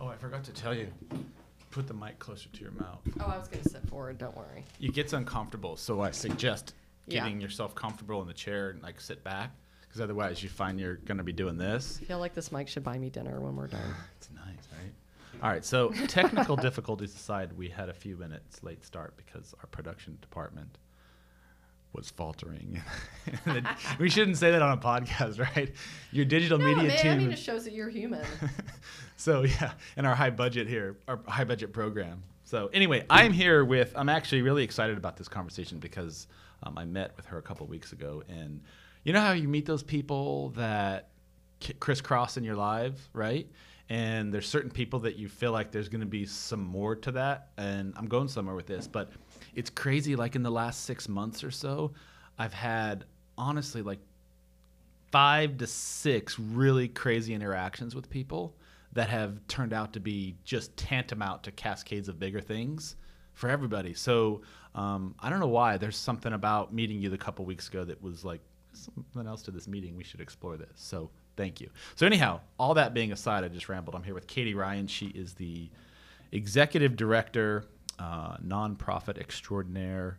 [0.00, 0.88] Oh, I forgot to tell you.
[1.70, 3.00] Put the mic closer to your mouth.
[3.20, 4.16] Oh, I was going to sit forward.
[4.18, 4.64] Don't worry.
[4.80, 6.74] It gets uncomfortable, so I suggest
[7.06, 7.24] Yeah.
[7.24, 9.50] getting yourself comfortable in the chair and like sit back,
[9.82, 11.98] because otherwise you find you're gonna be doing this.
[12.02, 13.80] I feel like this mic should buy me dinner when we're done.
[14.18, 14.92] It's nice, right?
[15.42, 15.64] All right.
[15.64, 20.76] So technical difficulties aside, we had a few minutes late start because our production department
[21.98, 22.80] was faltering.
[23.98, 25.70] We shouldn't say that on a podcast, right?
[26.12, 27.12] Your digital No, media man, team.
[27.12, 28.24] I mean, it shows that you're human.
[29.16, 32.22] so yeah, in our high budget here, our high budget program.
[32.44, 33.92] So anyway, I'm here with.
[33.94, 36.26] I'm actually really excited about this conversation because
[36.62, 38.62] um, I met with her a couple weeks ago, and
[39.04, 41.10] you know how you meet those people that
[41.80, 43.46] crisscross in your life, right?
[43.90, 47.12] And there's certain people that you feel like there's going to be some more to
[47.12, 49.10] that, and I'm going somewhere with this, but
[49.58, 50.14] it's crazy.
[50.14, 51.92] Like in the last six months or so,
[52.38, 53.04] I've had
[53.36, 53.98] honestly like
[55.10, 58.54] five to six really crazy interactions with people
[58.92, 62.94] that have turned out to be just tantamount to cascades of bigger things
[63.34, 63.94] for everybody.
[63.94, 64.42] So
[64.76, 65.76] um, I don't know why.
[65.76, 68.40] There's something about meeting you the couple weeks ago that was like
[68.72, 69.96] something else to this meeting.
[69.96, 70.70] We should explore this.
[70.76, 71.68] So thank you.
[71.96, 73.96] So anyhow, all that being aside, I just rambled.
[73.96, 74.86] I'm here with Katy Ryan.
[74.86, 75.68] She is the
[76.30, 77.64] executive director,
[77.98, 80.18] uh, nonprofit extraordinaire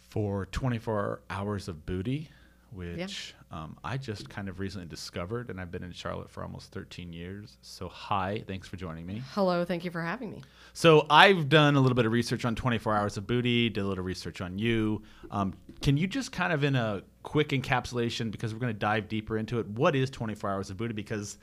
[0.00, 2.28] for 24 hours of booty
[2.74, 6.72] which um, i just kind of recently discovered and i've been in charlotte for almost
[6.72, 7.58] 13 years.
[7.60, 9.22] So hi thanks for joining me.
[9.32, 10.42] Hello, thank you for having me.
[10.72, 13.86] so i've done a little bit of research on 24 hours of booty did a
[13.86, 15.02] little research on you.
[15.30, 15.52] Um,
[15.82, 19.36] can you just kind of in a quick encapsulation because we're going to dive deeper
[19.36, 20.94] into it what is 24 hours of booty?
[20.94, 21.38] Because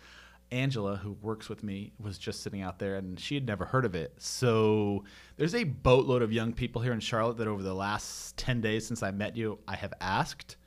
[0.51, 3.85] Angela, who works with me, was just sitting out there and she had never heard
[3.85, 4.13] of it.
[4.17, 5.03] So
[5.37, 8.87] there's a boatload of young people here in Charlotte that over the last 10 days
[8.87, 10.57] since I met you, I have asked.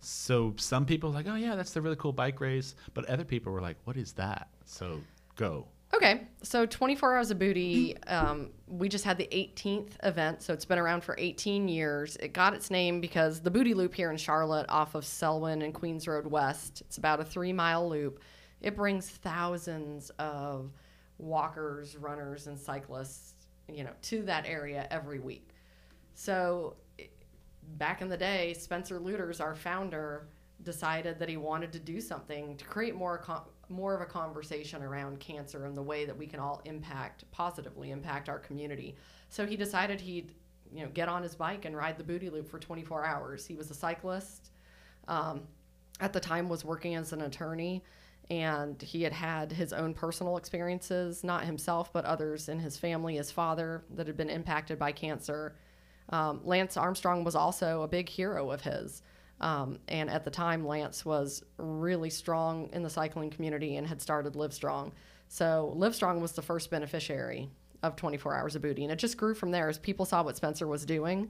[0.00, 2.74] So some people like, oh, yeah, that's the really cool bike race.
[2.94, 4.48] But other people were like, what is that?
[4.64, 5.00] So
[5.36, 5.66] go.
[5.94, 10.64] Okay, so 24 Hours of Booty, um, we just had the 18th event, so it's
[10.64, 12.16] been around for 18 years.
[12.16, 15.74] It got its name because the Booty Loop here in Charlotte, off of Selwyn and
[15.74, 18.22] Queens Road West, it's about a three mile loop.
[18.62, 20.70] It brings thousands of
[21.18, 23.34] walkers, runners, and cyclists,
[23.68, 25.48] you know, to that area every week.
[26.14, 26.76] So
[27.76, 30.28] back in the day, Spencer Lueders, our founder,
[30.62, 34.82] decided that he wanted to do something to create more con- more of a conversation
[34.82, 38.94] around cancer and the way that we can all impact positively impact our community.
[39.28, 40.34] So he decided he'd
[40.72, 43.44] you know get on his bike and ride the booty loop for 24 hours.
[43.46, 44.50] He was a cyclist.
[45.08, 45.42] Um,
[46.00, 47.82] at the time was working as an attorney
[48.30, 53.16] and he had had his own personal experiences not himself but others in his family
[53.16, 55.54] his father that had been impacted by cancer.
[56.08, 59.02] Um, lance armstrong was also a big hero of his
[59.40, 64.02] um, and at the time lance was really strong in the cycling community and had
[64.02, 64.92] started livestrong
[65.28, 67.48] so livestrong was the first beneficiary
[67.82, 70.36] of 24 hours of booty and it just grew from there as people saw what
[70.36, 71.28] spencer was doing.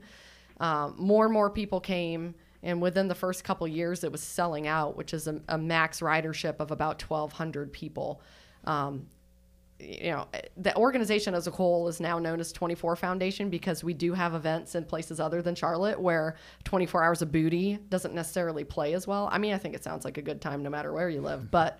[0.59, 4.67] Um, more and more people came and within the first couple years it was selling
[4.67, 8.21] out which is a, a max ridership of about 1200 people.
[8.65, 9.07] Um,
[9.79, 13.93] you know the organization as a whole is now known as 24 foundation because we
[13.93, 18.63] do have events in places other than charlotte where 24 hours of booty doesn't necessarily
[18.63, 19.27] play as well.
[19.31, 21.51] I mean i think it sounds like a good time no matter where you live
[21.51, 21.79] but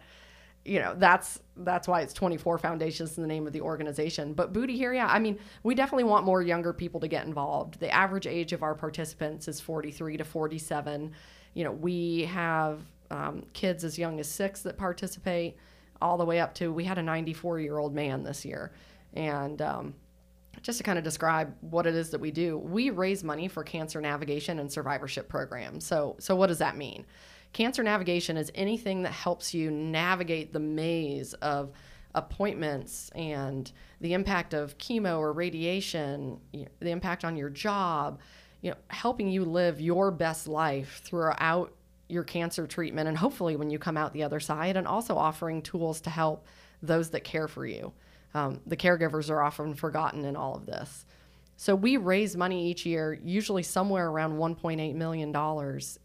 [0.65, 4.33] you know that's that's why it's 24 foundations in the name of the organization.
[4.33, 7.79] But booty here yeah i mean we definitely want more younger people to get involved.
[7.79, 11.11] The average age of our participants is 43 to 47
[11.53, 12.81] you know we have
[13.11, 15.57] um, kids as young as six that participate
[16.01, 18.71] all the way up to we had a 94 year old man this year.
[19.13, 19.93] And um,
[20.61, 23.63] just to kind of describe what it is that we do we raise money for
[23.63, 25.85] cancer navigation and survivorship programs.
[25.85, 27.05] So so what does that mean
[27.53, 31.71] cancer navigation is anything that helps you navigate the maze of
[32.15, 33.71] appointments and
[34.01, 38.19] the impact of chemo or radiation you know, the impact on your job
[38.61, 41.73] you know helping you live your best life throughout
[42.09, 45.61] your cancer treatment and hopefully when you come out the other side and also offering
[45.61, 46.45] tools to help
[46.81, 47.93] those that care for you.
[48.33, 51.05] Um, the caregivers are often forgotten in all of this
[51.63, 55.33] so we raise money each year, usually somewhere around $1.8 million,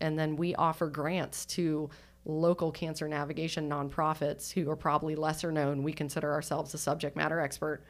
[0.00, 1.90] and then we offer grants to
[2.24, 5.82] local cancer navigation nonprofits who are probably lesser known.
[5.82, 7.82] We consider ourselves a subject matter expert.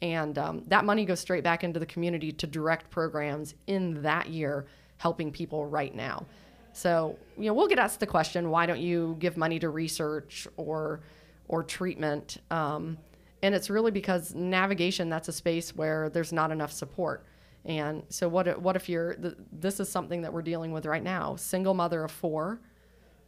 [0.00, 4.30] And um, that money goes straight back into the community to direct programs in that
[4.30, 4.64] year,
[4.96, 6.24] helping people right now.
[6.72, 10.48] So, you know, we'll get asked the question, why don't you give money to research
[10.56, 11.00] or,
[11.46, 12.38] or treatment?
[12.50, 12.96] Um,
[13.42, 17.24] and it's really because navigation that's a space where there's not enough support
[17.64, 21.02] and so what what if you're th- this is something that we're dealing with right
[21.02, 22.60] now single mother of four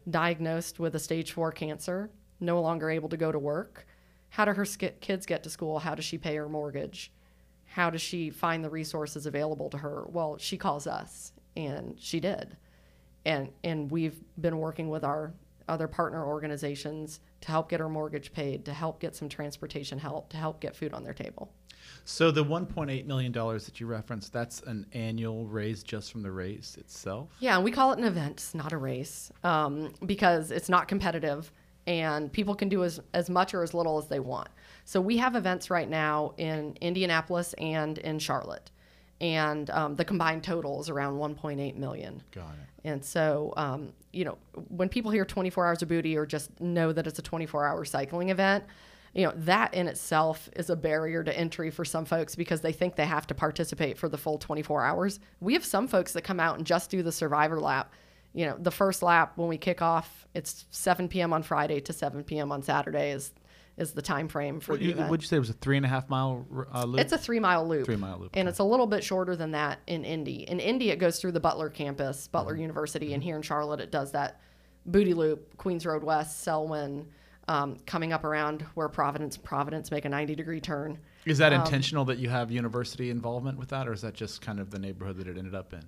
[0.09, 2.09] diagnosed with a stage four cancer
[2.39, 3.85] no longer able to go to work
[4.35, 5.79] how do her sk- kids get to school?
[5.79, 7.13] How does she pay her mortgage?
[7.63, 10.03] How does she find the resources available to her?
[10.09, 12.57] Well, she calls us, and she did.
[13.23, 15.33] And, and we've been working with our
[15.69, 20.29] other partner organizations to help get her mortgage paid, to help get some transportation help,
[20.29, 21.53] to help get food on their table.
[22.05, 26.31] So the 1.8 million dollars that you referenced, that's an annual raise just from the
[26.31, 27.29] race itself.
[27.39, 31.51] Yeah, we call it an event, not a race, um, because it's not competitive,
[31.85, 34.49] and people can do as as much or as little as they want.
[34.83, 38.71] So we have events right now in Indianapolis and in Charlotte,
[39.21, 42.23] and um, the combined total is around 1.8 million.
[42.31, 42.89] Got it.
[42.89, 44.37] And so, um, you know,
[44.69, 47.83] when people hear 24 hours of booty or just know that it's a 24 hour
[47.83, 48.63] cycling event,
[49.13, 52.71] you know, that in itself is a barrier to entry for some folks because they
[52.71, 55.19] think they have to participate for the full 24 hours.
[55.41, 57.93] We have some folks that come out and just do the survivor lap.
[58.33, 61.33] You know, the first lap when we kick off, it's 7 p.m.
[61.33, 62.51] on Friday to 7 p.m.
[62.51, 63.31] on Saturday is
[63.77, 65.09] is the time frame for What the you, event.
[65.09, 67.01] would you say it was a three and a half mile uh, loop?
[67.01, 67.85] It's a three mile loop.
[67.85, 68.49] Three mile loop, And okay.
[68.51, 70.47] it's a little bit shorter than that in Indy.
[70.49, 72.61] In Indy, it goes through the Butler campus, Butler Mm-hmm.
[72.61, 73.13] University.
[73.13, 74.39] And here in Charlotte, it does that
[74.85, 77.07] booty loop, Queens Road West, Selwyn,
[77.47, 80.97] um, coming up around where Providence, Providence make a 90 degree turn.
[81.25, 84.41] Is that um, intentional that you have university involvement with that, or is that just
[84.41, 85.83] kind of the neighborhood that it ended up in?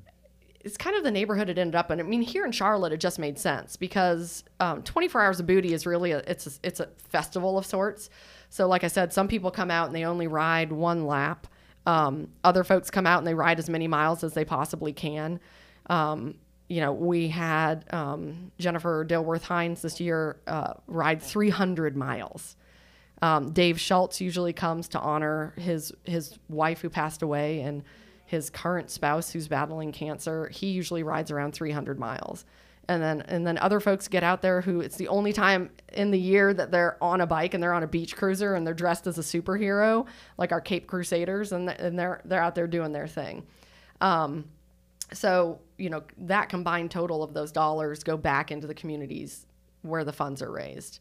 [0.61, 1.99] It's kind of the neighborhood it ended up in.
[1.99, 5.73] I mean, here in Charlotte, it just made sense because um, 24 Hours of Booty
[5.73, 8.09] is really a, it's a, it's a festival of sorts.
[8.49, 11.47] So, like I said, some people come out and they only ride one lap.
[11.85, 15.39] Um, other folks come out and they ride as many miles as they possibly can.
[15.89, 16.35] Um,
[16.67, 22.57] you know, we had um, Jennifer Dilworth Hines this year uh, ride 300 miles.
[23.21, 27.83] Um, Dave Schultz usually comes to honor his his wife who passed away and
[28.27, 30.49] his current spouse who's battling cancer.
[30.49, 32.45] He usually rides around 300 miles.
[32.89, 36.11] And then and then other folks get out there who it's the only time in
[36.11, 38.73] the year that they're on a bike and they're on a beach cruiser and they're
[38.73, 40.05] dressed as a superhero
[40.37, 43.45] like our Cape Crusaders and, th- and they're they're out there doing their thing.
[43.99, 44.45] Um,
[45.11, 49.45] so you know that combined total of those dollars go back into the communities
[49.81, 50.99] where the funds are raised.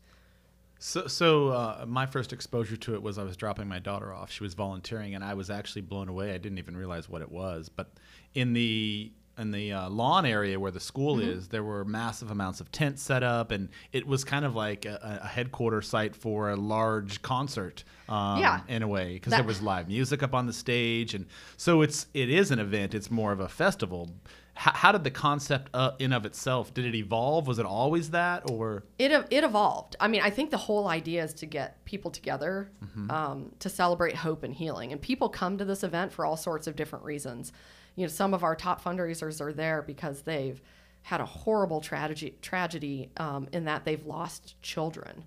[0.79, 4.31] So, so uh, my first exposure to it was I was dropping my daughter off.
[4.31, 6.35] She was volunteering, and I was actually blown away.
[6.35, 7.69] I didn't even realize what it was.
[7.69, 7.93] But
[8.35, 11.29] in the in the uh, lawn area where the school Mm-hmm.
[11.31, 14.85] is, there were massive amounts of tents set up, and it was kind of like
[14.87, 17.85] a, a headquarter site for a large concert.
[18.09, 18.61] Um, Yeah.
[18.69, 21.27] in a way, because there was live music up on the stage, and
[21.57, 22.95] so it's it is an event.
[22.95, 24.11] It's more of a festival.
[24.57, 26.73] How, how did the concept uh, in of itself?
[26.73, 27.47] Did it evolve?
[27.47, 29.97] Was it always that, or It it evolved.
[30.01, 32.71] I mean, I think the whole idea is to get people together
[33.11, 36.67] um, to celebrate hope and healing, and people come to this event for all sorts
[36.67, 37.53] of different reasons.
[37.97, 40.61] You know, some of our top fundraisers are there because they've
[41.03, 45.25] had a horrible tragedy tragedy um, in that they've lost children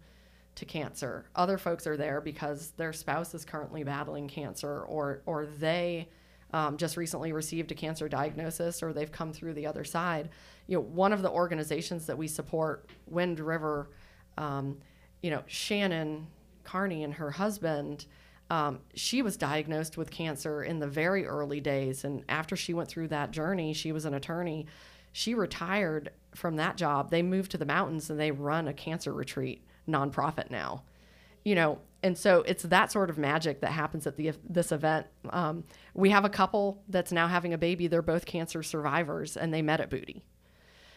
[0.56, 1.26] to cancer.
[1.36, 6.10] Other folks are there because their spouse is currently battling cancer, or or they
[6.54, 10.30] um, just recently received a cancer diagnosis, or they've come through the other side.
[10.68, 13.90] You know, one of the organizations that we support, Wind River,
[14.38, 14.78] um,
[15.22, 16.28] you know, Shannon
[16.64, 18.06] Carney and her husband.
[18.52, 22.90] Um, she was diagnosed with cancer in the very early days, and after she went
[22.90, 24.66] through that journey, she was an attorney.
[25.12, 27.12] She retired from that job.
[27.12, 30.84] They moved to the mountains and they run a cancer retreat nonprofit now
[31.44, 35.08] you know and so it's that sort of magic that happens at the this event.
[35.30, 35.64] Um,
[35.94, 37.88] we have a couple that's now having a baby.
[37.88, 40.24] They're both cancer survivors and they met at booty.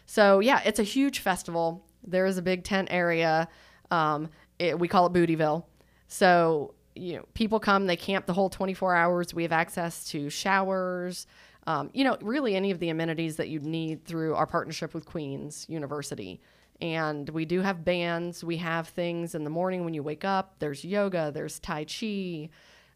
[0.06, 1.84] So yeah it's a huge festival.
[2.04, 3.48] There is a big tent area.
[3.90, 5.64] Um, it, we call it bootyville.
[6.08, 9.34] So you know people come they camp the whole 24 hours.
[9.34, 11.26] We have access to showers
[11.66, 15.04] um, you know really any of the amenities that you'd need through our partnership with
[15.04, 16.40] queens university
[16.82, 18.42] and we do have bands.
[18.42, 20.56] We have things in the morning when you wake up.
[20.58, 22.50] There's yoga there's tai chi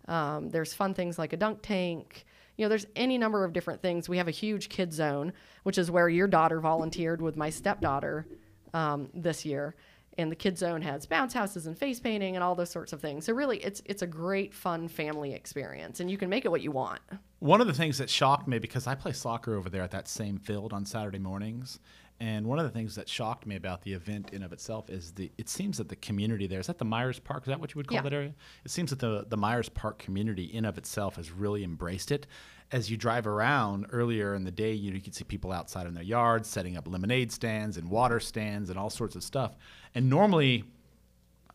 [0.08, 2.26] um, there's fun things like a dunk tank.
[2.56, 4.08] You know there's any number of different things.
[4.08, 8.26] We have a huge kid zone which is where your daughter volunteered with my stepdaughter
[8.74, 9.74] um, this year.
[10.18, 13.00] And the kid zone has bounce houses and face painting and all those sorts of
[13.00, 13.26] things.
[13.26, 16.62] So really it's it's a great fun family experience and you can make it what
[16.62, 17.00] you want.
[17.38, 20.08] One of the things that shocked me because I play soccer over there at that
[20.08, 21.78] same field on Saturday mornings,
[22.18, 25.12] and one of the things that shocked me about the event in of itself is
[25.12, 27.74] the it seems that the community there is that the Myers Park is that what
[27.74, 28.02] you would call Yeah.
[28.02, 28.34] that area?
[28.64, 32.26] It seems that the the Myers Park community in of itself has really embraced it.
[32.72, 35.94] As you drive around earlier in the day, you, you could see people outside in
[35.94, 39.56] their yards setting up lemonade stands and water stands and all sorts of stuff.
[39.94, 40.64] And normally,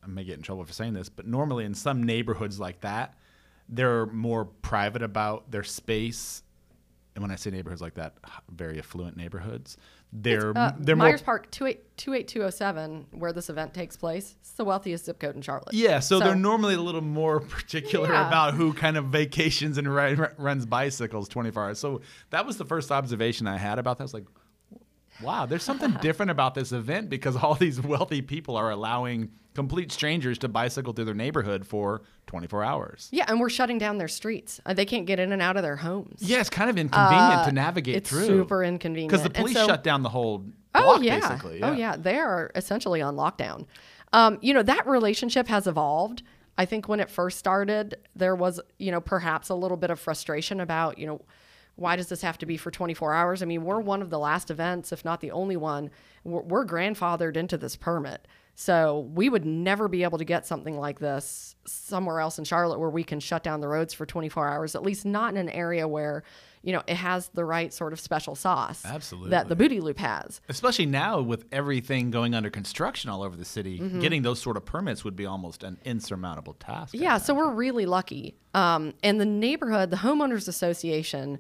[0.04, 3.16] I may get in trouble for saying this, but normally in some neighborhoods like that,
[3.68, 6.44] they're more private about their space
[7.14, 8.14] and when I say neighborhoods like that,
[8.50, 9.76] very affluent neighborhoods,
[10.14, 14.66] they're Uh, they're more Myers Park 28 28207, where this event takes place, it's the
[14.66, 15.74] wealthiest zip code in Charlotte.
[15.74, 18.28] Yeah, so, So- they're normally a little more particular Yeah.
[18.28, 21.80] about who kind of vacations and ri- ri- runs bicycles 24 hours.
[21.80, 22.02] So
[22.32, 24.04] that was the first observation I had about that.
[24.04, 24.26] I was like,
[25.22, 29.92] wow, there's something different about this event because all these wealthy people are allowing complete
[29.92, 33.10] strangers to bicycle through their neighborhood for 24 hours.
[33.12, 34.62] Yeah, and we're shutting down their streets.
[34.66, 36.22] Uh, they can't get in and out of their homes.
[36.22, 38.26] Yeah, it's kind of inconvenient Uh, to navigate it's through.
[38.26, 39.12] super inconvenient.
[39.12, 41.20] Because the police so- shut down the whole Oh block, yeah.
[41.20, 41.62] basically.
[41.62, 43.66] Oh yeah, they are essentially on lockdown.
[44.14, 46.24] Um, you know that relationship has evolved.
[46.58, 50.00] I think when it first started, there was you know perhaps a little bit of
[50.00, 51.22] frustration about you know
[51.76, 53.42] why does this have to be for 24 hours?
[53.42, 55.90] I mean, we're one of the last events, if not the only one.
[56.24, 58.28] We're, we're grandfathered into this permit.
[58.54, 62.80] So we would never be able to get something like this somewhere else in Charlotte
[62.80, 65.50] where we can shut down the roads for 24 hours, at least not in an
[65.50, 66.22] area where,
[66.62, 69.30] you know, it has the right sort of special sauce Absolutely.
[69.32, 70.42] that the booty loop has.
[70.50, 74.02] Especially now with everything going under construction all over the city, Mm-hmm.
[74.02, 76.94] getting those sort of permits would be almost an insurmountable task.
[76.94, 78.36] Yeah, so we're really lucky.
[78.54, 81.40] Um, and the neighborhood, the homeowners association,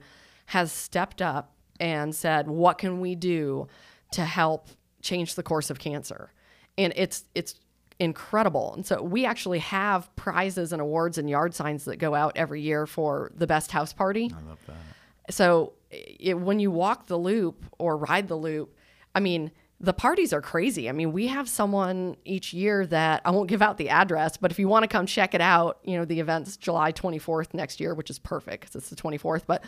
[0.51, 3.67] has stepped up and said, "What can we do
[4.11, 4.67] to help
[5.01, 6.33] change the course of cancer?"
[6.77, 7.55] And it's it's
[7.99, 8.73] incredible.
[8.73, 12.59] And so we actually have prizes and awards and yard signs that go out every
[12.59, 14.29] year for the best house party.
[14.35, 15.33] I love that.
[15.33, 18.75] So it, when you walk the loop or ride the loop,
[19.15, 20.89] I mean, the parties are crazy.
[20.89, 24.51] I mean, we have someone each year that I won't give out the address, but
[24.51, 27.79] if you want to come check it out, you know, the event's July 24th next
[27.79, 29.43] year, which is perfect because it's the 24th.
[29.47, 29.63] But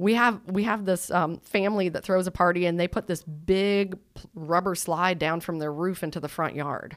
[0.00, 3.22] we have we have this um, family that throws a party and they put this
[3.22, 3.98] big
[4.34, 6.96] rubber slide down from their roof into the front yard,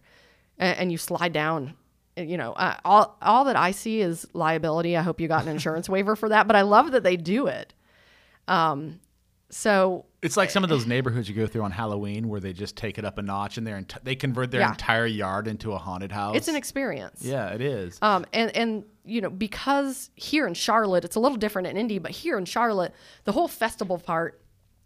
[0.58, 1.76] and, and you slide down.
[2.16, 4.96] You know, uh, all all that I see is liability.
[4.96, 7.48] I hope you got an insurance waiver for that, but I love that they do
[7.48, 7.74] it.
[8.48, 9.02] Um,
[9.54, 12.76] so It's like some of those neighborhoods you go through on Halloween where they just
[12.76, 14.70] take it up a notch and ent- they convert their Yeah.
[14.72, 16.36] entire yard into a haunted house.
[16.36, 17.22] it's an experience.
[17.24, 18.00] yeah, it is.
[18.02, 22.00] Um, and and you know because here in Charlotte it's a little different in Indy,
[22.00, 22.94] but here in Charlotte
[23.26, 24.40] the whole festival part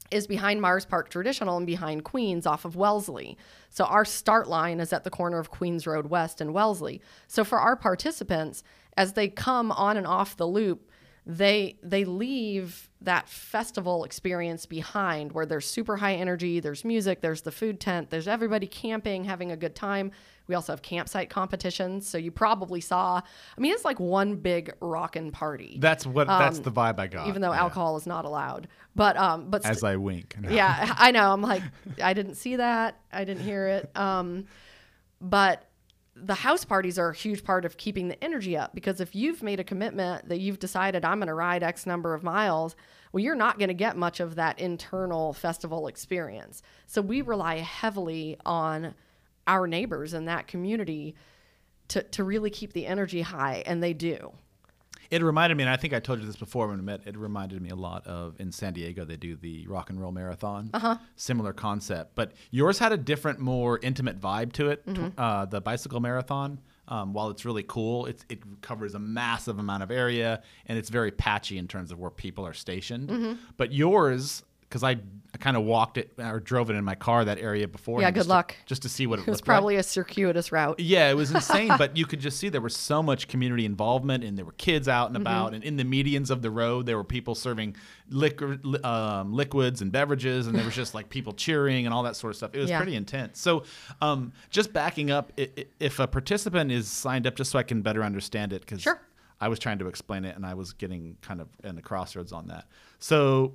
[0.10, 3.38] is behind Myers Park Traditional and behind Queens off of Wellesley.
[3.70, 7.02] So our start line is at the corner of Queens Road West and Wellesley.
[7.28, 8.64] So for our participants,
[8.96, 10.90] as they come on and off the loop,
[11.28, 17.42] they they leave that festival experience behind where there's super high energy, there's music, there's
[17.42, 20.12] the food tent, there's everybody camping, having a good time.
[20.48, 22.08] We also have campsite competitions.
[22.08, 25.78] So you probably saw I mean it's like one big rockin' party.
[25.82, 27.24] that's what that's the vibe I got.
[27.24, 27.60] um, even though yeah.
[27.60, 28.70] alcohol is not allowed.
[28.96, 30.38] But um but st- As I wink.
[30.50, 31.34] yeah, I know.
[31.34, 31.62] I'm like,
[32.02, 33.02] I didn't see that.
[33.12, 33.92] I didn't hear it.
[33.98, 34.46] Um,
[35.20, 35.67] but
[36.24, 39.44] the house parties are a huge part of keeping the energy up because if you've
[39.44, 42.76] made a commitment that you've decided I'm going to ride X number of miles,
[43.12, 46.62] well, you're not going to get much of that internal festival experience.
[46.86, 48.96] So we rely heavily on
[49.46, 51.16] our neighbors in that community
[51.90, 54.34] to, to really keep the energy high, and they do.
[55.10, 57.02] It reminded me, and I think I told you this before when we met.
[57.06, 60.12] It reminded me a lot of in San Diego they do the rock and roll
[60.12, 60.70] marathon.
[60.74, 60.98] Uh-huh.
[61.16, 64.86] Similar concept, but yours had a different, more intimate vibe to it.
[64.86, 65.20] Mm-hmm.
[65.20, 69.84] Uh, the bicycle marathon, um, while it's really cool, it's, it covers a massive amount
[69.84, 73.10] of area and it's very patchy in terms of where people are stationed.
[73.10, 73.34] Mm-hmm.
[73.58, 74.92] But yours, because I,
[75.34, 78.02] I kind of walked it or drove it in my car that area before.
[78.02, 78.56] Yeah, good just to- luck.
[78.66, 79.28] just to see what it, was.
[79.28, 79.54] It was looked like.
[79.56, 80.80] probably a circuitous route.
[80.80, 84.24] Yeah, it was insane, but you could just see there was so much community involvement,
[84.24, 85.22] and there were kids out and Mm-hmm.
[85.22, 87.76] about, and in the medians of the road, there were people serving
[88.10, 92.16] liquor, um, liquids and beverages, and there was just like people cheering and all that
[92.16, 92.52] sort of stuff.
[92.54, 92.78] It was Yeah.
[92.78, 93.40] pretty intense.
[93.40, 93.64] So,
[94.02, 98.04] um, just backing up, if a participant is signed up, just so I can better
[98.04, 99.00] understand it, because Sure.
[99.40, 102.32] I was trying to explain it, and I was getting kind of in the crossroads
[102.32, 102.66] on that.
[103.00, 103.54] So.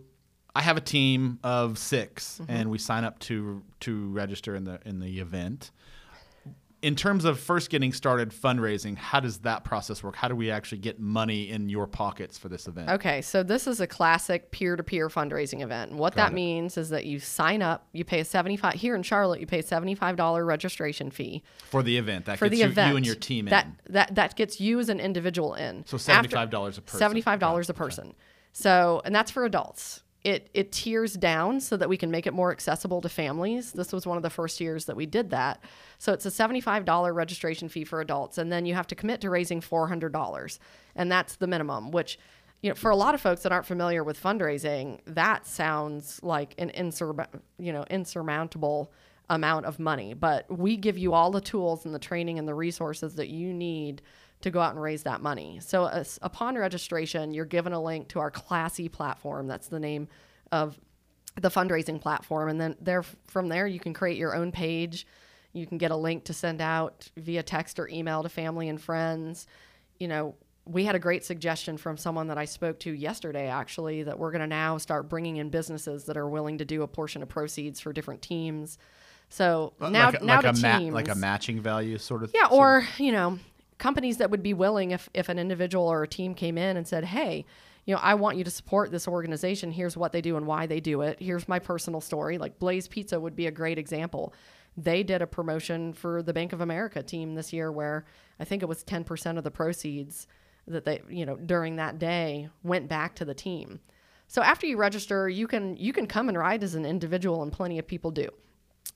[0.55, 2.51] I have a team of 6 Mm-hmm.
[2.51, 5.71] and we sign up to to register in the in the event
[6.83, 10.17] in terms of first getting started fundraising, how does that process work?
[10.17, 12.91] How do we actually get money in your pockets for this event?
[12.91, 15.93] Okay, so this is a classic peer-to-peer fundraising event.
[15.93, 16.35] And what Got that it.
[16.35, 19.61] means is that you sign up, you pay a 75 here in Charlotte, you pay
[19.61, 22.91] a $75 registration fee For the event, that for gets the you, event.
[22.91, 23.77] you and your team that, in.
[23.91, 25.87] That that gets you as an individual in.
[25.87, 27.01] So $75 a person.
[27.01, 27.71] $75 a it.
[27.71, 27.73] Okay.
[27.79, 28.15] person.
[28.53, 30.02] So, and that's for adults.
[30.25, 33.73] It it tiers down so that we can make it more accessible to families.
[33.73, 35.65] This was one of the first years that we did that.
[35.99, 39.31] So it's a $75 registration fee for adults and then you have to commit to
[39.31, 40.59] raising $400.
[40.95, 42.19] And that's the minimum, which
[42.63, 46.55] you know, for a lot of folks that aren't familiar with fundraising, that sounds like
[46.59, 47.27] an insur-
[47.59, 48.93] you know, insurmountable
[49.29, 50.15] amount of money.
[50.15, 53.53] But we give you all the tools and the training and the resources that you
[53.53, 54.03] need
[54.43, 55.59] to go out and raise that money.
[55.61, 59.47] So as, upon registration, you're given a link to our Classy platform.
[59.47, 60.09] That's the name
[60.51, 60.79] of
[61.41, 65.07] the fundraising platform, and then there from there you can create your own page.
[65.55, 68.81] You can get a link to send out via text or email to family and
[68.81, 69.47] friends.
[69.99, 70.35] You know,
[70.65, 74.31] we had a great suggestion from someone that I spoke to yesterday, actually, that we're
[74.31, 77.29] going to now start bringing in businesses that are willing to do a portion of
[77.29, 78.79] proceeds for different teams.
[79.29, 82.23] So now, like, a- now like the a ma- teams, like a matching value sort
[82.23, 82.31] of.
[82.35, 83.39] yeah, or you know,
[83.79, 86.87] companies that would be willing if if an individual or a team came in and
[86.87, 87.45] said, "Hey,
[87.85, 89.73] you know, I want you to support this organization.
[89.73, 91.19] Here's what they do and why they do it.
[91.21, 94.33] Here's my personal story." Like Blaze Pizza would be a great example.
[94.77, 98.05] They did a promotion for the Bank of America team this year where
[98.41, 100.27] I think it was 10% of the proceeds
[100.67, 103.81] that they, you know, during that day went back to the team.
[104.29, 107.53] So after you register, you can you can come and ride as an individual and
[107.53, 108.29] plenty of people do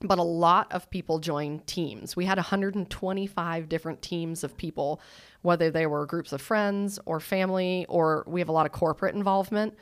[0.01, 2.15] but a lot of people joined teams.
[2.15, 5.01] We had 125 different teams of people,
[5.41, 9.15] whether they were groups of friends or family, or we have a lot of corporate
[9.15, 9.75] involvement.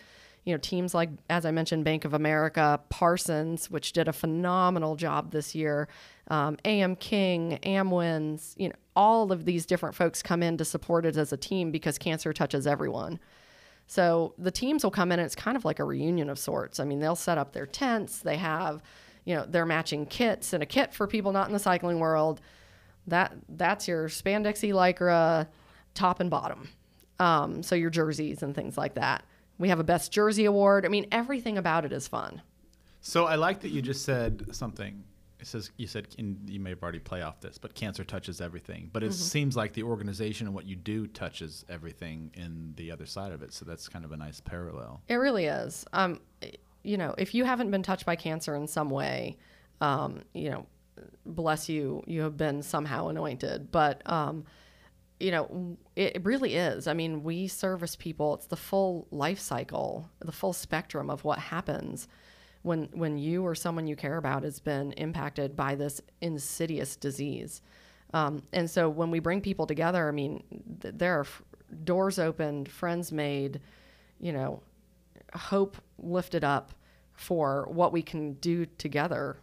[0.45, 4.95] You know, teams like, as I mentioned, Bank of America, Parsons, which did a phenomenal
[4.95, 5.87] job this year,
[6.29, 11.05] um, AM King, Amwins, you know, all of these different folks come in to support
[11.05, 13.19] it as a team because cancer touches everyone.
[13.87, 16.79] So the teams will come in and it's kind of like a reunion of sorts.
[16.79, 18.81] I mean, they'll set up their tents, they have,
[19.25, 22.41] you know, they're matching kits and a kit for people not in the cycling world.
[23.07, 25.47] That that's your spandexy lycra
[25.93, 26.69] top and bottom.
[27.19, 29.23] Um, so your jerseys and things like that.
[29.57, 30.85] We have a best jersey award.
[30.85, 32.41] I mean, everything about it is fun.
[33.01, 35.03] So I like that you just said something.
[35.39, 38.89] It says you said you may have already play off this, but cancer touches everything.
[38.91, 39.13] But it Mm-hmm.
[39.21, 43.43] seems like the organization and what you do touches everything in the other side of
[43.43, 43.53] it.
[43.53, 45.01] So that's kind of a nice parallel.
[45.07, 45.85] It really is.
[45.93, 46.19] Um,
[46.85, 49.37] you know, if you haven't been touched by cancer in some way,
[49.81, 50.67] um, you know,
[51.25, 53.71] bless you, you have been somehow anointed.
[53.71, 54.45] But, um,
[55.19, 56.87] you know, it, really is.
[56.87, 58.35] I mean, we service people.
[58.35, 62.07] It's the full life cycle, the full spectrum of what happens
[62.61, 67.61] when when you or someone you care about has been impacted by this insidious disease.
[68.13, 70.43] Um, and so when we bring people together, I mean,
[70.81, 71.41] th- there are f-
[71.83, 73.61] doors opened, friends made,
[74.19, 74.61] you know,
[75.33, 76.73] hope lifted up
[77.15, 79.37] for what we can do together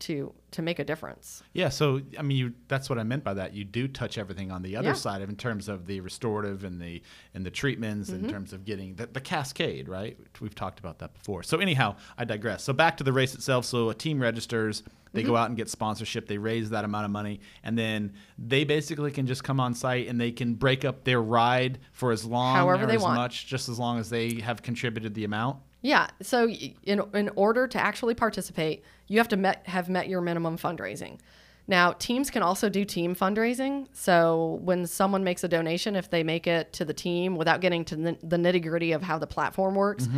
[0.00, 1.42] to to make a difference.
[1.52, 3.52] Yeah, so I mean, you, that's what I meant by that.
[3.52, 4.94] You do touch everything on the other Yeah.
[4.94, 7.02] side of in terms of the restorative and the
[7.34, 8.24] and the treatments, Mm-hmm.
[8.24, 10.16] in terms of getting the, the cascade, right?
[10.40, 11.42] We've talked about that before.
[11.42, 12.62] So anyhow, I digress.
[12.62, 13.64] So back to the race itself.
[13.64, 15.30] So a team registers, they Mm-hmm.
[15.30, 19.10] go out and get sponsorship, they raise that amount of money, and then they basically
[19.10, 22.54] can just come on site and they can break up their ride for as long
[22.54, 23.16] However or as want.
[23.16, 25.58] much, just as long as they have contributed the amount.
[25.80, 26.08] Yeah.
[26.22, 30.58] So in in order to actually participate, you have to met, have met your minimum
[30.58, 31.18] fundraising.
[31.66, 33.88] Now, teams can also do team fundraising.
[33.92, 37.84] So when someone makes a donation, if they make it to the team without getting
[37.86, 40.08] to the, the nitty gritty of how the platform works.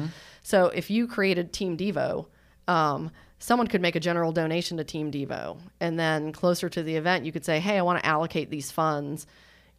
[0.42, 2.26] So if you created Team Devo,
[2.68, 6.94] um, someone could make a general donation to Team Devo, and then closer to the
[6.94, 9.26] event, you could say, "Hey, I want to allocate these funds."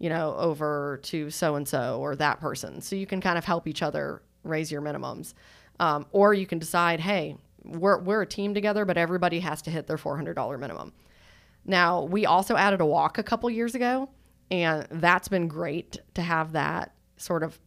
[0.02, 2.82] you know, over to so and so or that person.
[2.82, 5.36] So you can kind of help each other raise your minimums.
[5.80, 9.72] Um, or you can decide, hey, we're, we're a team together, but everybody has to
[9.72, 10.94] hit their $400 minimum.
[11.66, 14.10] Now, we also added a walk a couple years ago,
[14.50, 17.60] and that's been great to have that sort of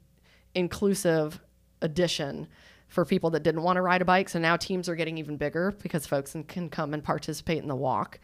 [0.54, 1.40] inclusive
[1.80, 2.48] addition
[2.88, 4.28] for people that didn't want to ride a bike.
[4.28, 7.74] So now teams are getting even bigger because folks can- come and participate in the
[7.74, 8.20] walk.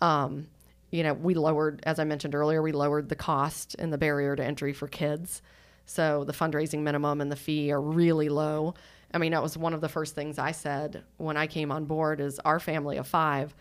[0.00, 0.48] Um,
[0.90, 4.34] you know, we lowered, as I mentioned earlier, we lowered the cost and the barrier
[4.34, 5.42] to entry for kids.
[5.86, 8.74] So the fundraising minimum and the fee are really low.
[9.12, 11.86] I mean, that was one of the first things I said when I came on
[11.86, 13.54] board is our family of five,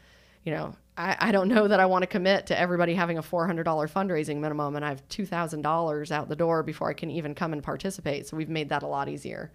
[0.43, 3.23] you know, I, I don't know that I want to commit to everybody having a
[3.23, 7.53] $400 fundraising minimum and I have $2,000 out the door before I can even come
[7.53, 8.27] and participate.
[8.27, 9.51] So we've made that a lot easier.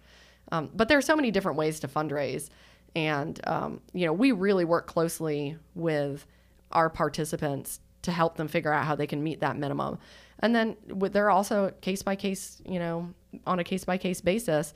[0.51, 2.49] Um, but there are so many different ways to fundraise.
[2.95, 6.25] And, um, you know, we really work closely with
[6.71, 9.97] our participants to help them figure out how they can meet that minimum.
[10.39, 10.75] And then
[11.15, 13.13] are also case by case, you know,
[13.47, 14.73] on a case by case basis,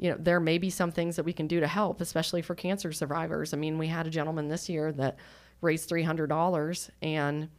[0.00, 2.54] you know, there may be some things that we can do to help, especially for
[2.54, 3.52] cancer survivors.
[3.52, 5.18] I mean, we had a gentleman this year that
[5.60, 7.50] raised $300 and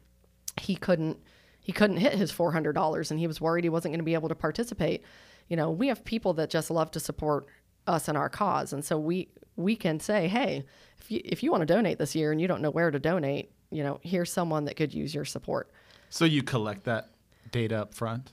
[0.59, 1.19] he couldn't
[1.63, 4.29] he couldn't hit his $400 and he was worried he wasn't going to be able
[4.29, 5.03] to participate.
[5.49, 7.45] You know, we have people that just love to support
[7.85, 8.73] us and our cause.
[8.73, 10.65] And so we we can say, "Hey,
[10.97, 12.99] if you if you want to donate this year and you don't know where to
[12.99, 15.69] donate, you know, here's someone that could use your support."
[16.09, 17.09] So you collect that
[17.51, 18.31] data up front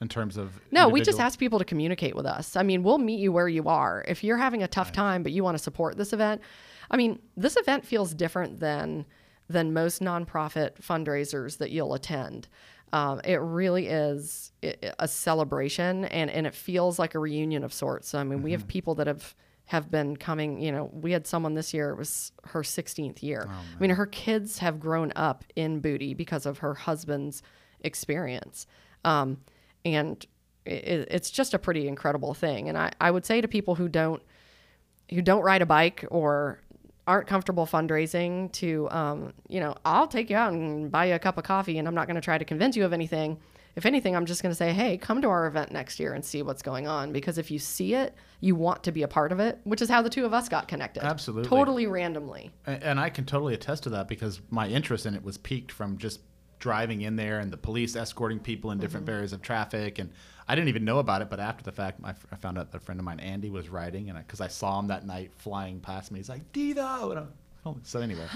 [0.00, 2.56] in terms of No, we just ask people to communicate with us.
[2.56, 4.04] I mean, we'll meet you where you are.
[4.06, 6.40] If you're having a tough time but you want to support this event,
[6.90, 9.06] I mean, this event feels different than
[9.48, 12.48] than most nonprofit fundraisers that you'll attend.
[12.92, 18.08] Um, it really is a celebration, and and it feels like a reunion of sorts.
[18.08, 18.44] So, I mean, mm-hmm.
[18.44, 18.68] we have mm-hmm.
[18.68, 19.34] people that have
[19.66, 20.60] have been coming.
[20.60, 21.90] You know, we had someone this year.
[21.90, 23.46] It was her 16th year.
[23.46, 27.42] Oh, I mean, her kids have grown up in Booty because of her husband's
[27.80, 28.66] experience,
[29.04, 29.38] um,
[29.84, 30.24] and
[30.64, 32.68] it, it's just a pretty incredible thing.
[32.68, 34.22] And I, I would say to people who don't
[35.10, 36.60] who don't ride a bike or
[37.06, 41.18] aren't comfortable fundraising to um, you know i'll take you out and buy you a
[41.18, 43.38] cup of coffee and i'm not going to try to convince you of anything.
[43.76, 46.24] If anything i'm just going to say hey come to our event next year and
[46.24, 47.12] see what's going on.
[47.12, 49.88] Because if you see it you want to be a part of it which is
[49.88, 51.04] how the two of us got connected.
[51.04, 51.48] Absolutely.
[51.48, 52.50] Totally randomly.
[52.66, 55.72] And, and i can totally attest to that because my interest in it was piqued
[55.72, 56.20] from just
[56.58, 59.14] driving in there and the police escorting people in different mm-hmm.
[59.16, 59.98] areas of traffic.
[59.98, 60.10] And
[60.46, 62.80] I didn't even know about it, but after the fact, I, found out that a
[62.80, 65.80] friend of mine, Andy, was riding, and because I, I, saw him that night flying
[65.80, 67.28] past me, he's like, "Dido," and
[67.76, 68.26] oh, so anyway,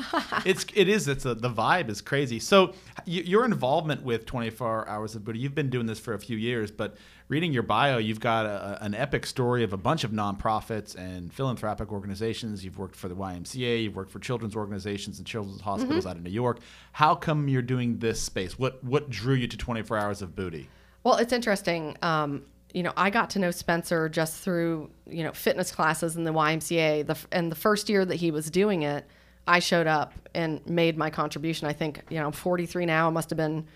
[0.45, 2.39] it's it is it's a, the vibe is crazy.
[2.39, 2.75] So
[3.07, 6.71] your involvement with 24 Hours of Booty, you've been doing this for a few years,
[6.71, 6.97] but
[7.29, 11.33] reading your bio, you've got a, an epic story of a bunch of nonprofits and
[11.33, 12.65] philanthropic organizations.
[12.65, 16.09] You've worked for the YMCA, you've worked for children's organizations and children's hospitals mm-hmm.
[16.09, 16.61] out of New York.
[16.93, 18.59] How come you're doing this space?
[18.59, 20.69] What what drew you to 24 Hours of Booty?
[21.05, 21.97] Well, it's interesting.
[22.03, 26.25] Um, you know, I got to know Spencer just through you know fitness classes in
[26.25, 27.07] the YMCA.
[27.07, 29.07] The and the first year that he was doing it,
[29.47, 31.67] I showed up and made my contribution.
[31.67, 33.09] I think you know I'm 43 now.
[33.09, 33.67] I must have been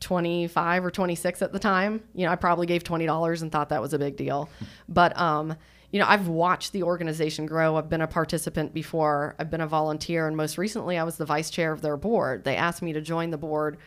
[0.00, 2.02] 25 or 26 at the time.
[2.14, 4.48] You know, I probably gave twenty dollars and thought that was a big deal.
[4.88, 5.56] But um,
[5.90, 7.76] you know, I've watched the organization grow.
[7.76, 9.34] I've been a participant before.
[9.38, 12.44] I've been a volunteer, and most recently, I was the vice chair of their board.
[12.44, 13.78] They asked me to join the board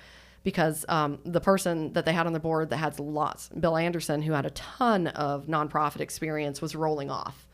[0.43, 4.21] because um, the person that they had on the board that had lots, Bill Anderson,
[4.21, 7.44] who had a ton of nonprofit experience, was rolling off.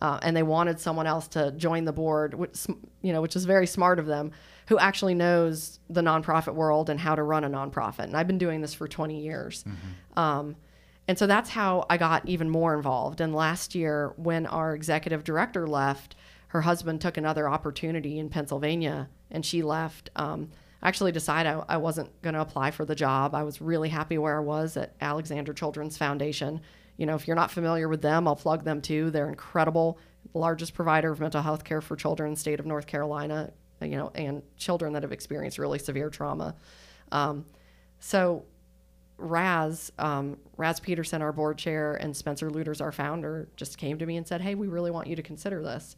[0.00, 2.66] Uh, and they wanted someone else to join the board, which
[3.02, 4.30] you know, which is very smart of them,
[4.68, 8.04] who actually knows the nonprofit world and how to run a nonprofit.
[8.04, 10.18] And I've been doing this for 20 years, mm-hmm.
[10.18, 10.56] um,
[11.08, 13.20] and so that's how I got even more involved.
[13.20, 16.16] And last year, when our executive director left,
[16.48, 20.10] her husband took another opportunity in Pennsylvania, and she left.
[20.16, 20.50] Um,
[20.82, 23.34] actually decided I, I wasn't going to apply for the job.
[23.34, 26.60] I was really happy where I was at Alexander Children's Foundation.
[26.98, 29.10] You know, if you're not familiar with them, I'll plug them too.
[29.10, 29.98] They're incredible,
[30.34, 33.96] largest provider of mental health care for children in the state of North Carolina, you
[33.96, 36.54] know, and children that have experienced really severe trauma.
[37.12, 37.46] Um,
[38.00, 38.44] so
[39.16, 44.06] Raz, um, Raz Peterson, our board chair, and Spencer Lueders, our founder, just came to
[44.06, 45.96] me and said, "Hey, we really want you to consider this."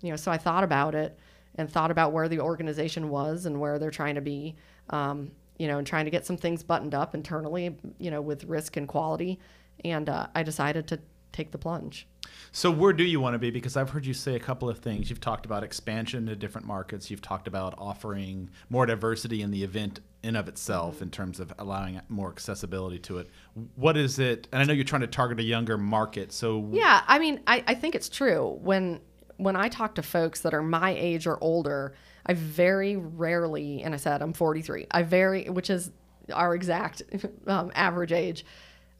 [0.00, 1.18] You know, so I thought about it
[1.56, 4.56] and thought about where the organization was and where they're trying to be,
[4.90, 8.44] um, you know, and trying to get some things buttoned up internally, you know, with
[8.44, 9.38] risk and quality.
[9.84, 11.00] And uh, I decided to
[11.32, 12.06] take the plunge.
[12.52, 13.50] So where do you want to be?
[13.50, 15.08] Because I've heard you say a couple of things.
[15.08, 17.10] You've talked about expansion to different markets.
[17.10, 21.04] You've talked about offering more diversity in the event in of itself mm-hmm.
[21.04, 23.28] in terms of allowing more accessibility to it.
[23.76, 24.48] What is it?
[24.52, 26.32] And I know you're trying to target a younger market.
[26.32, 29.00] So yeah, I mean, I, I think it's true when
[29.36, 31.94] when I talk to folks that are my age or older,
[32.26, 35.90] I very rarely, and I said I'm 43, I very, which is
[36.32, 37.02] our exact
[37.46, 38.44] um, average age,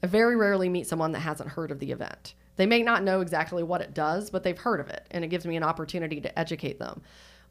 [0.03, 2.33] I very rarely meet someone that hasn't heard of the event.
[2.55, 5.29] They may not know exactly what it does, but they've heard of it, and it
[5.29, 7.01] gives me an opportunity to educate them.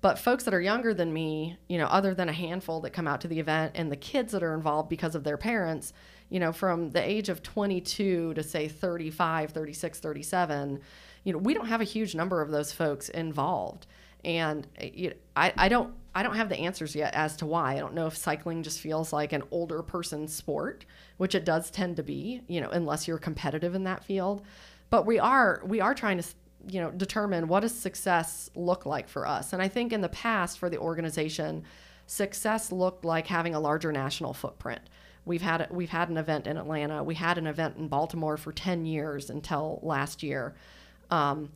[0.00, 3.06] But folks that are younger than me, you know, other than a handful that come
[3.06, 5.92] out to the event and the kids that are involved because of their parents,
[6.30, 10.80] you know, from the age of 22 to say 35, 36, 37,
[11.24, 13.86] you know, we don't have a huge number of those folks involved.
[14.24, 17.46] And eh, you know, I, I don't I don't have the answers yet as to
[17.46, 17.74] why.
[17.74, 20.84] I don't know if cycling just feels like an older person sport,
[21.18, 24.42] which it does tend to be, you know, unless you're competitive in that field.
[24.90, 26.24] But we are we are trying to
[26.68, 29.52] you know determine what does success look like for us.
[29.52, 31.64] And I think in the past for the organization,
[32.06, 34.80] success looked like having a larger national footprint.
[35.24, 37.04] We've had we've had an event in Atlanta.
[37.04, 40.56] We had an event in Baltimore for 10 years until last year.
[41.10, 41.50] Um,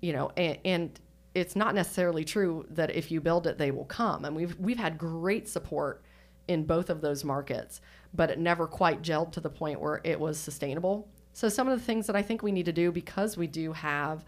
[0.00, 1.00] you know, and, and
[1.34, 4.24] it's not necessarily true that if you build it, they will come.
[4.24, 6.02] And we've we've had great support
[6.48, 7.80] in both of those markets,
[8.12, 11.08] but it never quite gelled to the point where it was sustainable.
[11.32, 13.72] So some of the things that I think we need to do because we do
[13.72, 14.24] have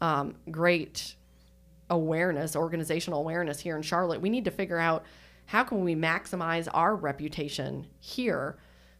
[0.00, 1.14] um, great
[1.90, 5.04] awareness, organizational awareness here in Charlotte, we need to figure out
[5.46, 8.56] how can we maximize our reputation here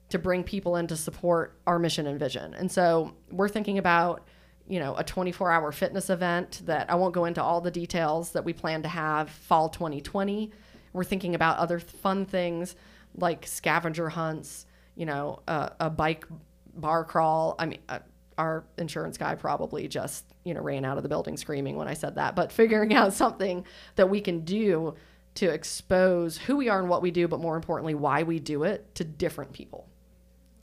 [0.08, 2.54] to bring people in to support our mission and vision.
[2.54, 4.26] And so we're thinking about
[4.68, 8.32] you know, a 24 hour fitness event that I won't go into all the details
[8.32, 10.50] that we plan to have fall 2020.
[10.92, 12.74] We're thinking about other fun things
[13.16, 16.26] like scavenger hunts, you know, uh, a bike
[16.74, 17.54] bar crawl.
[17.58, 18.00] I mean, uh,
[18.38, 21.94] our insurance guy probably just, you know, ran out of the building screaming when I
[21.94, 23.64] said that, but figuring out something
[23.96, 24.94] that we can do
[25.36, 28.64] to expose who we are and what we do, but more importantly, why we do
[28.64, 29.85] it to different people.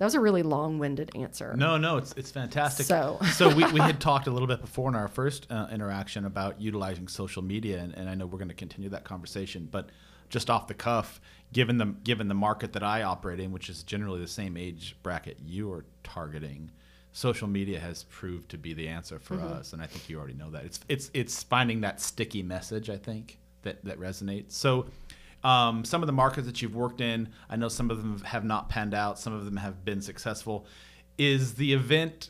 [0.04, 1.56] That was a really long-winded answer.
[1.56, 2.86] No, no, it's it's fantastic.
[2.88, 6.26] So- so we, we had talked a little bit before in our first uh, interaction
[6.26, 9.66] about utilizing social media, and, and I know we're going to continue that conversation.
[9.72, 9.92] But
[10.30, 11.22] just off the cuff,
[11.54, 14.98] given the given the market that I operate in, which is generally the same age
[15.04, 16.72] bracket you are targeting,
[17.14, 20.34] social media has proved to be the answer for us, and I think you already
[20.34, 20.66] know that.
[20.66, 22.90] It's it's it's finding that sticky message.
[22.90, 24.52] I think that that resonates.
[24.52, 24.88] So.
[25.44, 28.46] Um, some of the markets that you've worked in, I know some of them have
[28.46, 29.20] not panned out.
[29.20, 30.66] Some of them have been successful.
[31.18, 32.30] Is the event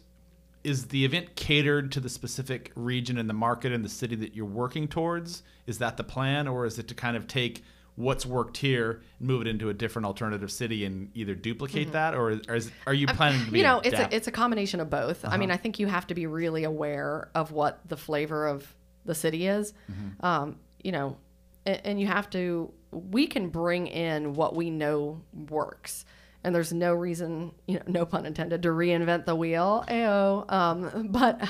[0.64, 4.34] is the event catered to the specific region and the market and the city that
[4.34, 5.44] you're working towards?
[5.68, 7.64] Is that the plan, or is it to kind of take
[7.96, 12.16] what's worked here and move it into a different alternative city and either duplicate that,
[12.16, 13.60] or, or is, are you planning to be?
[13.60, 15.26] you know, it's a, it's a combination of both.
[15.26, 18.74] I mean, I think you have to be really aware of what the flavor of
[19.06, 19.74] the city is.
[20.22, 21.18] Um, you know,
[21.66, 22.72] and, and you have to.
[22.94, 26.06] We can bring in what we know works,
[26.44, 29.84] and there's no reason, you know, no pun intended, to reinvent the wheel.
[29.88, 30.52] Ayo.
[30.52, 31.42] Um, but.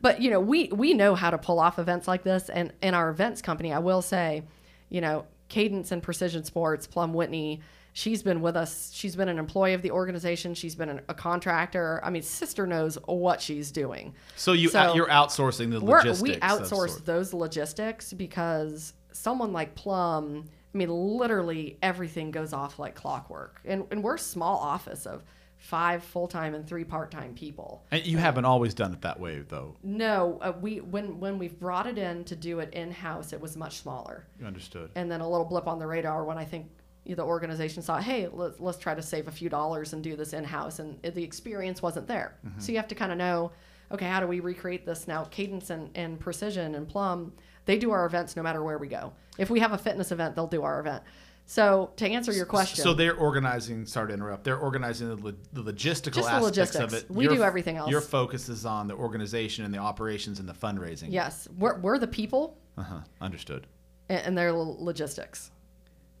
[0.00, 2.94] But you know, we we know how to pull off events like this, and in
[2.94, 4.44] our events company, I will say,
[4.90, 7.62] you know, Cadence and Precision Sports, Plum Whitney,
[7.98, 8.92] she's been with us.
[8.94, 10.54] She's been an employee of the organization.
[10.54, 12.00] She's been an, a contractor.
[12.04, 14.14] I mean, sister knows what she's doing.
[14.36, 16.22] so you so you're outsourcing the logistics.
[16.22, 22.94] we outsource those logistics because someone like Plum, I mean, literally everything goes off like
[22.94, 23.60] clockwork.
[23.64, 25.24] And, and we're a small office of
[25.56, 27.84] five full time and three part time people.
[27.90, 29.76] And you haven't always done it that way, though.
[29.82, 33.40] No, uh, we when when we've brought it in to do it in house, it
[33.40, 34.26] was much smaller.
[34.38, 34.90] You understood.
[34.94, 36.70] and then a little blip on the radar when I think
[37.06, 40.34] the organization saw, hey, let's, let's try to save a few dollars and do this
[40.34, 42.36] in house, and the experience wasn't there.
[42.58, 43.50] So you have to kind of know,
[43.90, 45.24] okay, how do we recreate this now?
[45.24, 47.32] Cadence and, and Precision and Plum,
[47.64, 49.14] they do our events no matter where we go.
[49.38, 51.02] If we have a fitness event, they'll do our event.
[51.46, 53.86] So to answer your question, So they're organizing.
[53.86, 54.44] Sorry to interrupt.
[54.44, 57.10] They're organizing the, lo- the logistical Just the aspects of it.
[57.10, 57.90] We do everything else.
[57.90, 61.06] Your focus is on the organization and the operations and the fundraising.
[61.10, 63.00] yes, we're, we're the people, Uh huh.
[63.22, 63.66] Understood.
[64.10, 65.50] and, and their lo- logistics.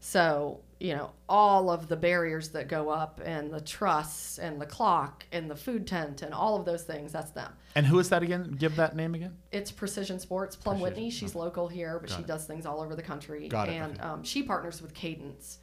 [0.00, 4.66] So, you know, all of the barriers that go up and the truss and the
[4.66, 7.52] clock and the food tent and all of those things, that's them.
[7.74, 8.54] And who is that again?
[8.58, 9.36] Give that name again.
[9.50, 10.54] It's Precision Sports.
[10.54, 12.28] Plum Precision, Whitney, she's local here, but Got she it.
[12.28, 13.48] does things all over the country.
[13.48, 14.02] Got it, And okay.
[14.02, 15.58] um, she partners with Cadence.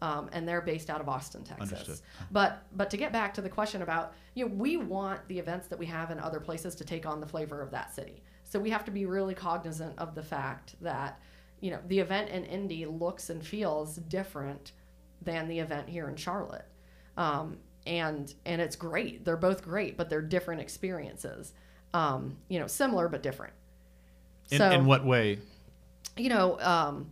[0.00, 1.72] Um, and they're based out of Austin, Texas.
[1.72, 2.00] Understood.
[2.30, 5.66] But but to get back to the question about you know we want the events
[5.68, 8.22] that we have in other places to take on the flavor of that city.
[8.44, 11.20] So we have to be really cognizant of the fact that
[11.60, 14.72] you know the event in Indy looks and feels different
[15.22, 16.66] than the event here in Charlotte.
[17.16, 19.24] Um, and and it's great.
[19.24, 21.52] They're both great, but they're different experiences.
[21.94, 23.54] Um, you know, similar but different.
[24.50, 25.38] In, so in what way?
[26.18, 27.10] you know, um,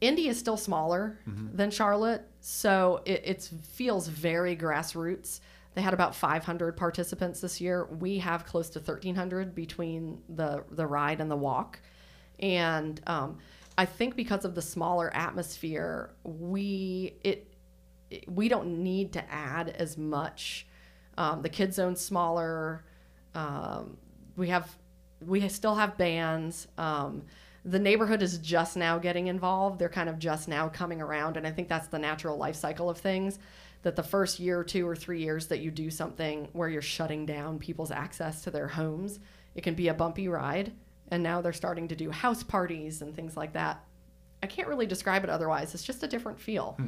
[0.00, 5.40] Indy is still smaller than Charlotte, so it it's, feels very grassroots.
[5.74, 7.86] They had about 500 participants this year.
[7.86, 11.80] We have close to 1,300 between the the ride and the walk,
[12.40, 13.38] and um,
[13.76, 17.52] I think because of the smaller atmosphere, we it,
[18.10, 20.66] it we don't need to add as much.
[21.16, 22.84] Um, the kid zone's smaller.
[23.34, 23.96] Um,
[24.36, 24.76] we have
[25.24, 26.68] we still have bands.
[26.76, 27.22] Um,
[27.64, 29.78] the neighborhood is just now getting involved.
[29.78, 32.88] They're kind of just now coming around, and I think that's the natural life cycle
[32.88, 33.38] of things.
[33.82, 36.82] That the first year or two or three years that you do something where you're
[36.82, 39.20] shutting down people's access to their homes,
[39.54, 40.72] it can be a bumpy ride.
[41.10, 43.82] And now they're starting to do house parties and things like that.
[44.42, 45.74] I can't really describe it otherwise.
[45.74, 46.76] It's just a different feel.
[46.78, 46.84] Do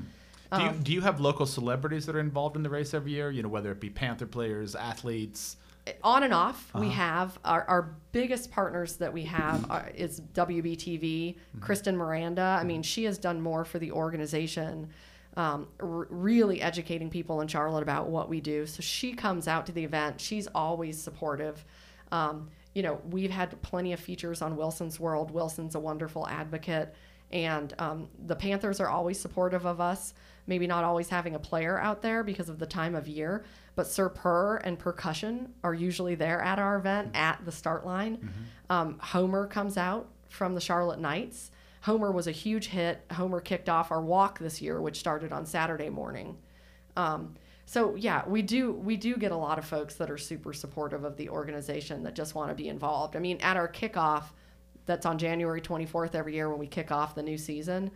[0.52, 3.30] Um, you do you have local celebrities that are involved in the race every year?
[3.30, 5.56] You know, whether it be Panther players, athletes.
[6.04, 6.90] on and off we Uh-huh.
[6.90, 11.60] have our, our biggest partners that we have are, is wbtv Mm-hmm.
[11.60, 14.90] kristen miranda i mean she has done more for the organization
[15.36, 19.64] um, r- really educating people in charlotte about what we do so she comes out
[19.66, 21.64] to the event she's always supportive
[22.12, 26.94] um, you know we've had plenty of features on wilson's world wilson's a wonderful advocate
[27.32, 30.14] and um, the panthers are always supportive of us
[30.46, 33.44] maybe not always having a player out there because of the time of year
[33.76, 38.18] but Sir Purr and PurrCussion are usually there at our event at the start line.
[38.68, 41.50] Um, Homer comes out from the Charlotte Knights.
[41.82, 43.02] Homer was a huge hit.
[43.12, 46.36] Homer kicked off our walk this year, which started on Saturday morning.
[46.96, 47.36] Um,
[47.70, 51.04] so yeah, we do we do get a lot of folks that are super supportive
[51.04, 53.14] of the organization that just want to be involved.
[53.14, 54.24] I mean, at our kickoff,
[54.86, 57.92] that's on January 24th every year when we kick off the new season.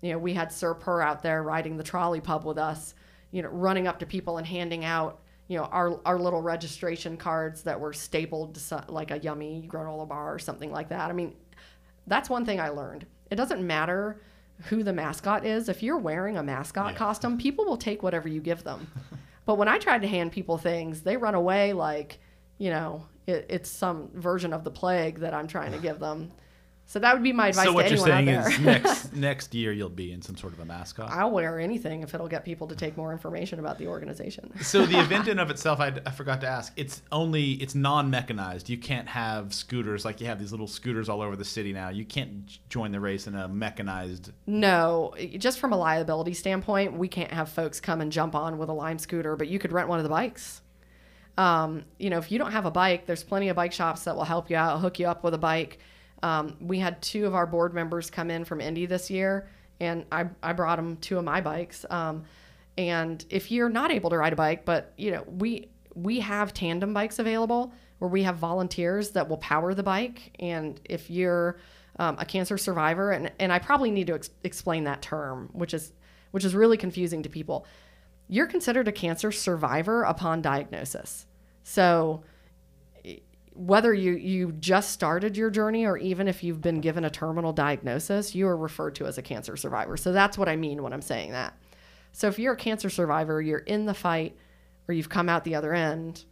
[0.00, 2.94] You know, we had Sir Purr out there riding the trolley pub with us,
[3.32, 7.18] you know, running up to people and handing out, you know, our, our little registration
[7.18, 11.10] cards that were stapled to so- like a yummy granola bar or something like that.
[11.10, 11.34] I mean,
[12.06, 14.22] that's one thing I learned it doesn't matter
[14.68, 15.68] who the mascot is.
[15.68, 16.98] If you're wearing a mascot Yeah.
[16.98, 18.86] costume, people will take whatever you give them.
[19.46, 22.18] but when I tried to hand people things, they run away like,
[22.58, 26.32] you know, it, it's some version of the plague that I'm trying to give them.
[26.86, 29.54] So that would be my advice So what to you're anyone saying is next next
[29.54, 31.10] year you'll be in some sort of a mascot.
[31.10, 34.52] I'll wear anything if it'll get people to take more information about the organization.
[34.60, 36.72] so the event in of itself, I, I forgot to ask.
[36.76, 38.68] It's only it's non-mechanized.
[38.68, 41.88] You can't have scooters like you have these little scooters all over the city now.
[41.88, 44.32] You can't join the race in a mechanized.
[44.46, 48.68] No, just from a liability standpoint, we can't have folks come and jump on with
[48.68, 50.60] a Lime scooter, but you could rent one of the bikes.
[51.38, 54.14] Um, you know, if you don't have a bike, there's plenty of bike shops that
[54.14, 55.78] will help you out, hook you up with a bike.
[56.22, 59.48] Um, we had two of our board members come in from Indy this year,
[59.80, 61.84] and I, I brought them two of my bikes.
[61.90, 62.24] Um,
[62.78, 66.54] and if you're not able to ride a bike, but you know, we we have
[66.54, 70.34] tandem bikes available where we have volunteers that will power the bike.
[70.40, 71.58] And if you're
[71.98, 75.74] um, a cancer survivor, and, and I probably need to ex- explain that term, which
[75.74, 75.92] is
[76.30, 77.66] which is really confusing to people.
[78.26, 81.26] You're considered a cancer survivor upon diagnosis.
[81.62, 82.24] So
[83.54, 87.52] whether you you just started your journey or even if you've been given a terminal
[87.52, 89.96] diagnosis, you are referred to as a cancer survivor.
[89.96, 91.54] So that's what I mean when I'm saying that.
[92.12, 94.36] So if you're a cancer survivor, you're in the fight
[94.88, 96.24] or you've come out the other end,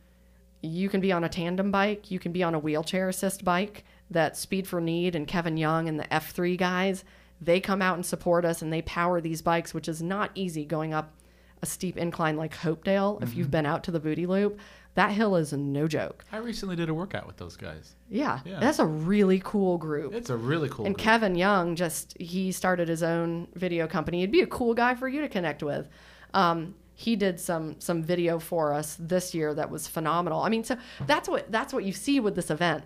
[0.62, 3.84] you can be on a tandem bike, you can be on a wheelchair assist bike
[4.10, 7.04] that Speed for Need and Kevin Young and the F3 guys,
[7.40, 10.64] they come out and support us and they power these bikes, which is not easy
[10.64, 11.14] going up
[11.62, 13.22] a steep incline like Hopedale.
[13.22, 13.52] If you've mm-hmm.
[13.52, 14.58] been out to the booty loop,
[14.94, 16.24] that hill is no joke.
[16.32, 17.94] I recently did a workout with those guys.
[18.08, 18.58] Yeah, Yeah.
[18.60, 20.12] that's a really cool group.
[20.14, 20.84] It's a really cool.
[20.86, 21.04] and group.
[21.04, 24.20] Kevin Young just he started his own video company.
[24.20, 25.88] He'd be a cool guy for you to connect with.
[26.34, 30.42] Um, he did some some video for us this year that was phenomenal.
[30.42, 30.76] I mean, so
[31.06, 32.84] that's what that's what you see with this event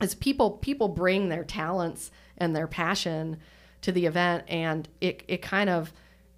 [0.00, 3.38] is people people bring their talents and their passion
[3.82, 5.92] to the event, and it it kind of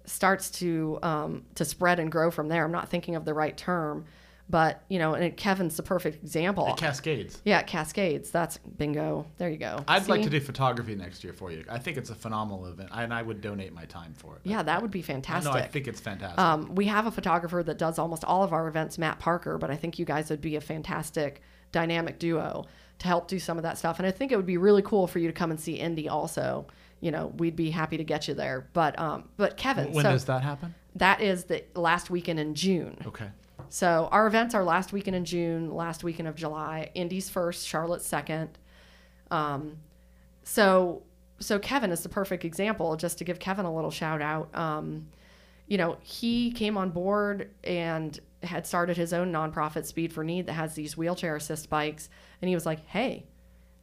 [0.05, 2.63] starts to um, to spread and grow from there.
[2.63, 4.05] I'm not thinking of the right term,
[4.49, 6.67] but you know, and Kevin's the perfect example.
[6.67, 7.41] It cascades.
[7.45, 8.31] yeah, Cascades.
[8.31, 9.25] That's bingo.
[9.37, 9.83] There you go.
[9.87, 11.63] I'd like to do photography next year for you.
[11.69, 14.41] I think it's a phenomenal event, and I would donate my time for it.
[14.43, 15.53] Yeah, that would be fantastic.
[15.53, 16.39] No, I think it's fantastic.
[16.39, 19.69] Um, we have a photographer that does almost all of our events, Matt Parker, but
[19.69, 22.65] I think you guys would be a fantastic dynamic duo
[22.99, 23.99] to help do some of that stuff.
[23.99, 26.09] And I think it would be really cool for you to come and see Indy
[26.09, 26.67] also.
[27.01, 28.67] You know, we'd be happy to get you there.
[28.73, 30.75] But um, but Kevin, when so does that happen?
[30.95, 32.97] that is the last weekend in June.
[33.05, 33.27] Okay.
[33.69, 36.89] So our events are last weekend in June, last weekend of July.
[36.95, 38.57] Indy's first, Charlotte's second.
[39.31, 39.77] Um,
[40.43, 41.03] so
[41.39, 42.95] so Kevin is the perfect example.
[42.95, 44.53] Just to give Kevin a little shout out.
[44.55, 45.07] Um,
[45.67, 50.47] you know, he came on board and had started his own nonprofit, Speed for Need,
[50.47, 52.09] that has these wheelchair assist bikes.
[52.41, 53.25] And he was like, "Hey,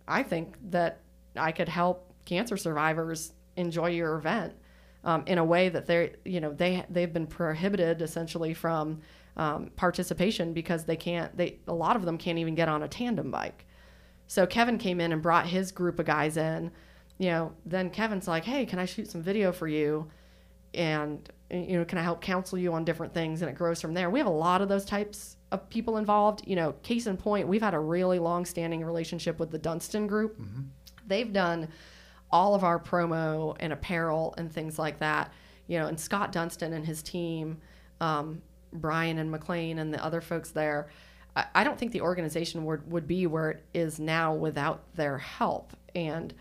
[0.08, 1.00] I think that
[1.36, 4.54] I could help cancer survivors enjoy your event
[5.04, 9.00] um, in a way that they're, you know, they they've been prohibited essentially from
[9.36, 11.36] um, participation because they can't.
[11.36, 13.66] They a lot of them can't even get on a tandem bike.
[14.26, 16.70] So Kevin came in and brought his group of guys in.
[17.18, 20.08] You know, then Kevin's like, "Hey, can I shoot some video for you?"
[20.74, 23.40] And you know, can I help counsel you on different things?
[23.40, 24.10] And it grows from there.
[24.10, 26.42] We have a lot of those types of people involved.
[26.46, 30.38] You know, case in point, we've had a really long-standing relationship with the Dunstan Group.
[31.06, 31.68] They've done
[32.32, 35.32] all of our promo and apparel and things like that.
[35.68, 37.58] You know, and Scott Dunstan and his team,
[38.00, 40.88] um, Brian and McLean and the other folks there.
[41.34, 45.18] I, I don't think the organization would, would be where it is now without their
[45.18, 45.72] help.
[45.94, 46.32] And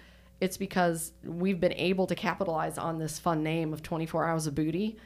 [0.42, 4.56] it's because we've been able to capitalize on this fun name of 24 Hours of
[4.56, 4.98] Booty.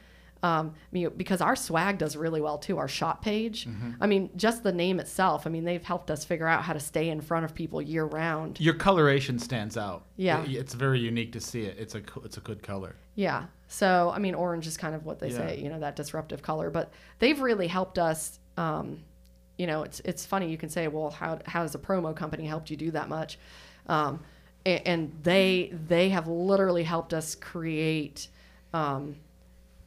[0.42, 3.68] Um, I mean, because our swag does really well too, our shop page.
[4.00, 5.46] I mean, just the name itself.
[5.46, 8.06] I mean, they've helped us figure out how to stay in front of people year
[8.06, 8.58] round.
[8.58, 10.06] Your coloration stands out.
[10.16, 10.42] Yeah.
[10.44, 11.76] It- it's very unique to see it.
[11.78, 12.96] It's a it's a good color.
[13.16, 13.44] Yeah.
[13.72, 15.36] So, I mean, orange is kind of what they Yeah.
[15.36, 16.70] say, you know, that disruptive color.
[16.70, 18.40] But they've really helped us.
[18.56, 19.04] Um,
[19.58, 20.50] you know, it's it's funny.
[20.50, 23.38] You can say, well, how how has a promo company helped you do that much?
[23.86, 24.24] Um,
[24.66, 28.26] and, and they they have literally helped us create
[28.74, 29.16] um,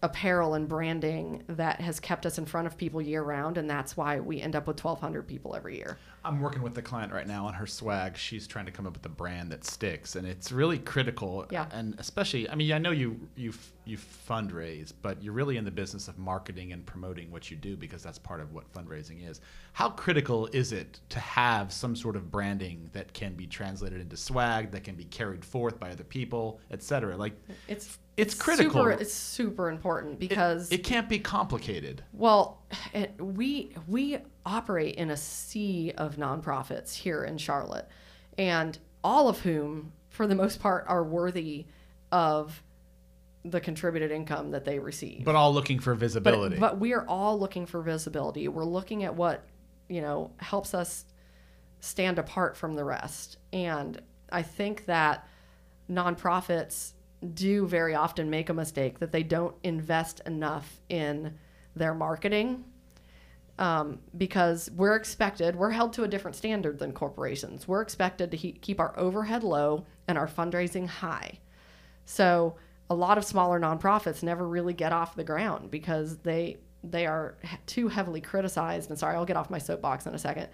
[0.03, 3.95] apparel and branding that has kept us in front of people year round, and that's
[3.95, 5.97] why we end up with 1,200 people every year.
[6.25, 8.17] I'm working with the client right now on her swag.
[8.17, 11.45] She's trying to come up with a brand that sticks, and it's really critical.
[11.49, 11.63] Yeah.
[11.63, 13.53] Uh, and especially, I mean, I know you you
[13.85, 17.75] you fundraise, but you're really in the business of marketing and promoting what you do
[17.75, 19.41] because that's part of what fundraising is.
[19.73, 24.15] How critical is it to have some sort of branding that can be translated into
[24.15, 27.17] swag, that can be carried forth by other people, etc.
[27.17, 27.33] Like
[27.67, 28.73] It's It's critical.
[28.73, 32.03] Super, it's super important it- because it, can't be complicated.
[32.13, 32.61] Well,
[32.93, 37.87] it, we we operate in a sea of nonprofits here in Charlotte,
[38.37, 41.65] and all of whom, for the most part, are worthy
[42.11, 42.61] of
[43.45, 45.25] the contributed income that they receive.
[45.25, 46.57] But all looking for visibility.
[46.57, 48.47] But, but we are all looking for visibility.
[48.47, 49.43] We're looking at what,
[49.89, 51.05] you know, helps us
[51.81, 53.37] stand apart from the rest.
[53.51, 54.01] And
[54.31, 55.27] I think that
[55.91, 56.92] nonprofits
[57.23, 61.37] do very often make a mistake that they don't invest enough in
[61.75, 62.63] their marketing
[63.59, 67.67] um, because we're expected, we're held to a different standard than corporations.
[67.67, 71.39] We're expected to he- keep our overhead low and our fundraising high.
[72.05, 72.55] So
[72.89, 77.37] a lot of smaller nonprofits never really get off the ground because they they are
[77.65, 78.89] too heavily criticized.
[78.89, 80.49] And sorry, I'll get off my soapbox in a second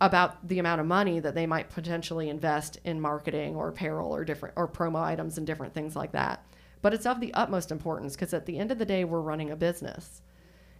[0.00, 4.24] about the amount of money that they might potentially invest in marketing or apparel or
[4.24, 6.44] different or promo items and different things like that.
[6.82, 9.50] But it's of the utmost importance because at the end of the day, we're running
[9.50, 10.20] a business.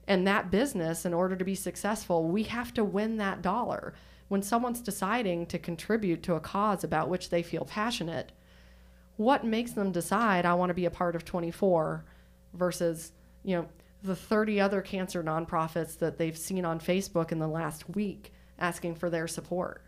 [0.06, 3.94] And that business, in order to be successful, we have to win that dollar.
[4.28, 8.32] When someone's deciding to contribute to a cause about which they feel passionate,
[9.16, 12.04] what makes them decide I want to be a part of 24
[12.52, 13.12] versus,
[13.44, 13.68] you know,
[14.02, 18.32] the 30 other cancer nonprofits that they've seen on Facebook in the last week
[18.64, 19.82] asking for their support?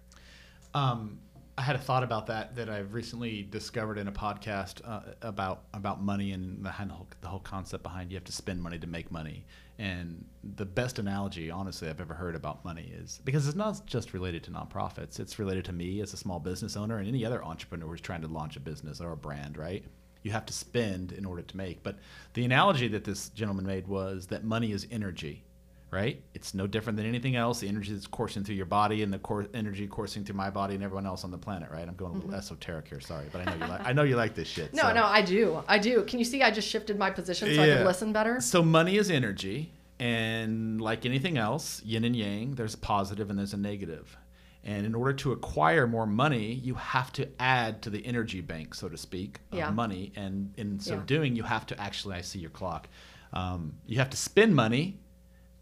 [0.74, 1.18] Um,
[1.58, 5.62] I had a thought about that that I've recently discovered in a podcast uh, about
[5.72, 8.86] about money and the whole, the whole concept behind you have to spend money to
[8.86, 9.46] make money.
[9.78, 14.12] And the best analogy, honestly, I've ever heard about money is because it's not just
[14.12, 15.18] related to nonprofits.
[15.18, 18.22] It's related to me as a small business owner and any other entrepreneur who's trying
[18.22, 19.82] to launch a business or a brand, right?
[20.22, 21.82] You have to spend in order to make.
[21.82, 21.98] But
[22.34, 25.44] the analogy that this gentleman made was that money is energy
[25.90, 26.22] right?
[26.34, 27.60] It's no different than anything else.
[27.60, 30.74] The energy that's coursing through your body and the cor- energy coursing through my body
[30.74, 31.86] and everyone else on the planet, right?
[31.86, 32.38] I'm going a little mm-hmm.
[32.38, 34.74] esoteric here, sorry, but I know you like I know you like this shit.
[34.74, 34.94] No, so.
[34.94, 35.62] no, I do.
[35.68, 36.02] I do.
[36.04, 37.74] Can you see I just shifted my position so yeah.
[37.74, 38.40] I can listen better?
[38.40, 43.38] So money is energy and like anything else, yin and yang, there's a positive and
[43.38, 44.16] there's a negative.
[44.64, 48.74] And in order to acquire more money, you have to add to the energy bank,
[48.74, 49.70] so to speak, of yeah.
[49.70, 50.12] money.
[50.16, 51.02] And in so yeah.
[51.06, 52.88] doing, you have to actually, I see your clock,
[53.32, 54.98] um, you have to spend money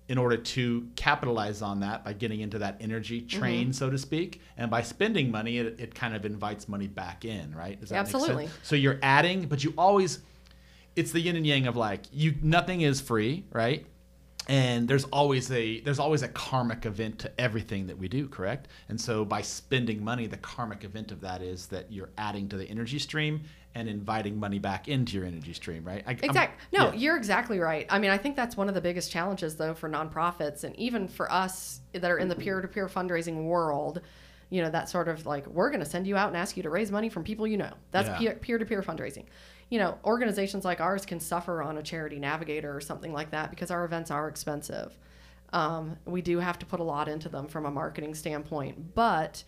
[0.08, 3.38] in order to capitalize on that by getting into that energy mm-hmm.
[3.38, 3.72] train, mm-hmm.
[3.72, 4.40] so to speak.
[4.56, 7.80] And by spending money, it, it kind of invites money back in, right?
[7.80, 8.48] Does that Absolutely.
[8.62, 10.20] So you're adding, but you always,
[10.94, 13.86] it's the yin and yang of like, you nothing is free, right?
[14.48, 18.68] and there's always a there's always a karmic event to everything that we do correct
[18.88, 22.56] and so by spending money the karmic event of that is that you're adding to
[22.56, 23.42] the energy stream
[23.74, 26.92] and inviting money back into your energy stream right exactly no yeah.
[26.92, 29.88] you're exactly right i mean i think that's one of the biggest challenges though for
[29.88, 34.00] nonprofits and even for us that are in the peer-to-peer fundraising world
[34.50, 36.62] you know that sort of like we're going to send you out and ask you
[36.62, 38.34] to raise money from people you know that's yeah.
[38.40, 39.24] peer-to-peer fundraising
[39.70, 43.50] you know, organizations like ours can suffer on a charity navigator or something like that
[43.50, 44.96] because our events are expensive.
[45.52, 49.42] Um, we do have to put a lot into them from a marketing standpoint, but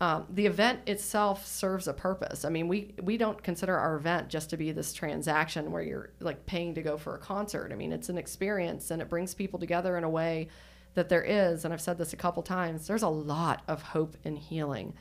[0.00, 2.46] um, the event itself serves a purpose.
[2.46, 6.10] I mean, we we don't consider our event just to be this transaction where you're
[6.20, 7.70] like paying to go for a concert.
[7.70, 10.48] I mean, it's an experience and it brings people together in a way
[10.94, 12.86] that there is, and I've said this a couple times.
[12.86, 14.94] There's a lot of hope and healing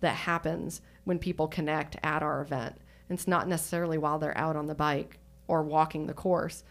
[0.00, 2.78] that happens when people connect at our event.
[3.08, 6.62] It's not necessarily while they're out on the bike or walking the course.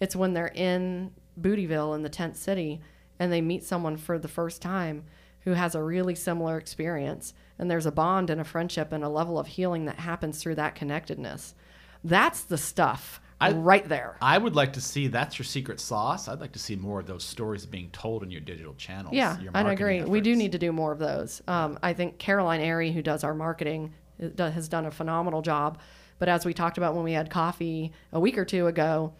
[0.00, 2.80] It's when they're in Bootyville in the tent city
[3.18, 5.04] and they meet someone for the first time
[5.40, 9.08] who has a really similar experience and there's a bond and a friendship and a
[9.08, 11.54] level of healing that happens through that connectedness.
[12.02, 14.16] That's the stuff I, right there.
[14.22, 16.28] I would like to see that's your secret sauce.
[16.28, 19.14] I'd like to see more of those stories being told in your digital channels.
[19.14, 19.98] Yeah, I agree.
[19.98, 20.10] Efforts.
[20.10, 21.42] We do need to do more of those.
[21.46, 23.94] Um, I think Caroline Airy, who does our marketing,
[24.38, 25.78] has done a phenomenal job.
[26.18, 29.12] But as we talked about when we had coffee a week or two ago,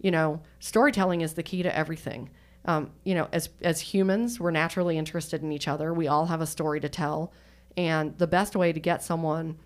[0.00, 2.30] you know, storytelling is the key to everything.
[2.64, 5.92] Um, you know, as as humans, we're naturally interested in each other.
[5.92, 7.32] We all have a story to tell,
[7.76, 9.58] and the best way to get someone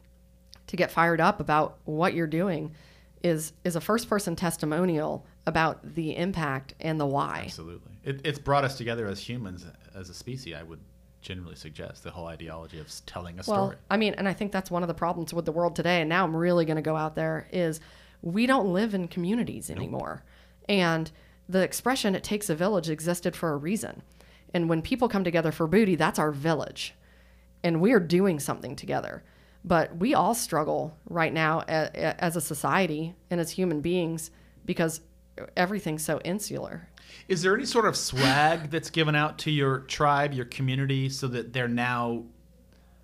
[0.66, 2.74] to get fired up about what you're doing
[3.22, 7.42] is is a first person testimonial about the impact and the why.
[7.44, 10.54] Absolutely, it, it's brought us together as humans, as a species.
[10.54, 10.80] I would
[11.20, 13.76] generally suggest the whole ideology of telling a well, story.
[13.90, 16.00] I mean, and I think that's one of the problems with the world today.
[16.00, 17.80] And now I'm really going to go out there is
[18.22, 20.22] we don't live in communities anymore.
[20.68, 20.78] Nope.
[20.78, 21.10] And
[21.48, 24.02] the expression "it takes a village" existed for a reason.
[24.54, 26.94] And when people come together for booty, that's our village,
[27.62, 29.22] and we're doing something together.
[29.64, 34.30] But we all struggle right now as a society and as human beings
[34.64, 35.00] because
[35.56, 36.88] everything's so insular
[37.28, 41.28] is there any sort of swag that's given out to your tribe, your community, so
[41.28, 42.24] that they're now?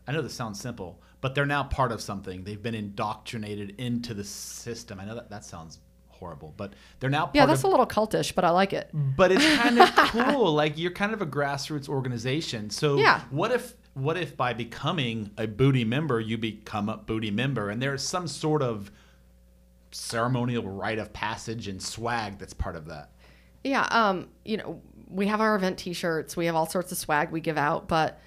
[0.07, 2.45] I know this sounds simple, but they're now part of something.
[2.45, 5.01] They've been indoctrinated into the system.
[5.01, 5.78] I know that that sounds
[6.22, 7.46] horrible, but they're now yeah.
[7.46, 8.90] That's of, a little cultish, but I like it.
[8.92, 10.52] But it's kind of cool.
[10.52, 12.70] Like you're kind of a grassroots organization.
[12.70, 13.22] So yeah.
[13.30, 17.82] what if what if by becoming a booty member you become a booty member and
[17.82, 18.90] there's some sort of
[19.90, 23.10] ceremonial rite of passage and swag that's part of that?
[23.64, 26.36] Yeah, um, you know, we have our event T-shirts.
[26.36, 28.20] We have all sorts of swag we give out, but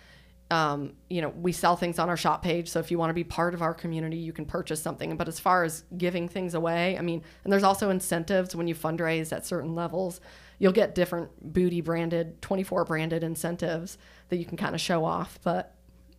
[0.51, 2.69] um, you know, we sell things on our shop page.
[2.69, 5.17] So if you want to be part of our community, you can purchase something.
[5.17, 8.75] But as far as giving things away, I mean, and there's also incentives when you
[8.75, 10.21] fundraise at certain levels.
[10.59, 13.97] You'll get different booty branded, 24 branded incentives
[14.29, 15.39] that you can kind of show off.
[15.43, 15.75] But,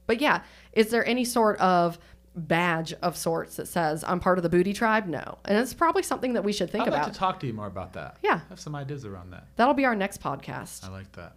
[0.07, 1.99] but yeah, is there any sort of
[2.35, 5.07] badge of sorts that says I'm part of the booty tribe?
[5.07, 7.05] No, and it's probably something that we should think I'd about.
[7.05, 8.19] like to talk to you more about that.
[8.23, 8.41] Yeah.
[8.45, 9.47] I have some ideas around that.
[9.57, 10.85] That'll be our next podcast.
[10.85, 11.37] I like that.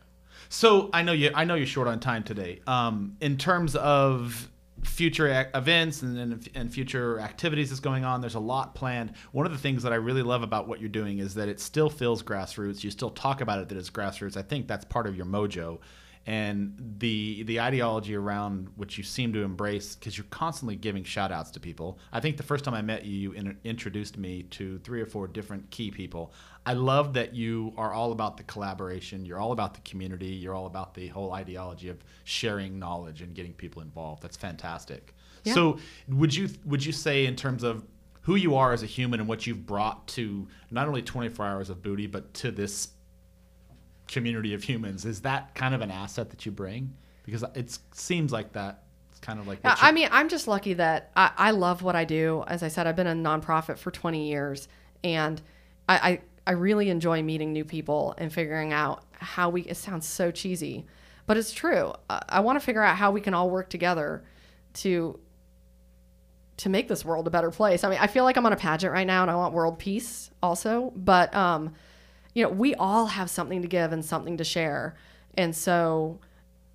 [0.49, 1.31] So I know you.
[1.33, 2.61] I know you're short on time today.
[2.65, 4.49] Um, in terms of
[4.83, 9.13] future ac- events and, and and future activities that's going on, there's a lot planned.
[9.31, 11.59] One of the things that I really love about what you're doing is that it
[11.59, 12.83] still feels grassroots.
[12.83, 14.35] You still talk about it that it's grassroots.
[14.35, 15.79] I think that's part of your mojo.
[16.25, 21.31] And the the ideology around which you seem to embrace because you're constantly giving shout
[21.31, 21.99] outs to people.
[22.11, 25.05] I think the first time I met you, you in, introduced me to three or
[25.05, 26.33] four different key people.
[26.65, 29.25] I love that you are all about the collaboration.
[29.25, 30.27] You're all about the community.
[30.27, 34.21] You're all about the whole ideology of sharing knowledge and getting people involved.
[34.21, 35.13] That's fantastic.
[35.45, 35.53] Yeah.
[35.53, 35.79] So,
[36.09, 37.85] would you would you say in terms of
[38.21, 41.69] who you are as a human and what you've brought to not only 24 hours
[41.69, 42.89] of booty, but to this
[44.07, 46.93] community of humans, is that kind of an asset that you bring?
[47.23, 48.83] Because it seems like that.
[49.09, 51.95] It's kind of like Yeah, I mean, I'm just lucky that I, I love what
[51.95, 52.43] I do.
[52.47, 54.67] As I said, I've been a nonprofit for 20 years,
[55.03, 55.41] and
[55.87, 59.61] I, I, I really enjoy meeting new people and figuring out how we.
[59.61, 60.87] It sounds so cheesy,
[61.27, 61.93] but it's true.
[62.09, 64.23] I, I want to figure out how we can all work together
[64.73, 65.19] to
[66.57, 67.83] to make this world a better place.
[67.83, 69.77] I mean, I feel like I'm on a pageant right now, and I want world
[69.77, 70.91] peace also.
[70.95, 71.75] But um,
[72.33, 74.95] you know, we all have something to give and something to share,
[75.35, 76.19] and so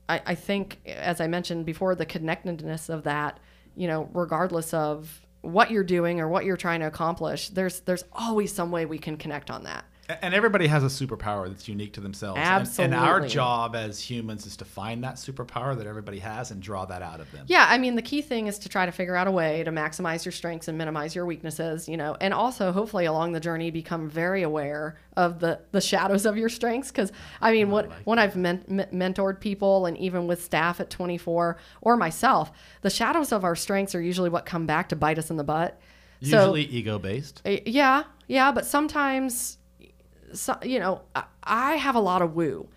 [0.09, 3.41] I, I think, as I mentioned before, the connectedness of that,
[3.75, 8.05] you know, regardless of what you're doing or what you're trying to accomplish, there's there's
[8.13, 9.85] always some way we can connect on that.
[10.09, 12.39] And everybody has a superpower that's unique to themselves.
[12.39, 12.47] And-
[12.85, 16.85] And, our job as humans is to find that superpower that everybody has and draw
[16.85, 17.45] that out of them.
[17.49, 19.71] Yeah, I mean, the key thing is to try to figure out a way to
[19.71, 23.71] maximize your strengths and minimize your weaknesses, you know, and also hopefully along the journey
[23.71, 26.91] become very aware of the the shadows of your strengths.
[26.91, 30.91] Because I mean, what when I've men- men- mentored people and even with staff at
[30.91, 32.53] 24 or myself,
[32.83, 35.45] the shadows of our strengths are usually what come back to bite us in the
[35.45, 35.81] butt.
[36.23, 37.41] So- Usually ego based.
[37.47, 39.59] Uh, Yeah, yeah, but sometimes,
[40.33, 41.03] so, you know,
[41.45, 42.69] I- have a lot of woo,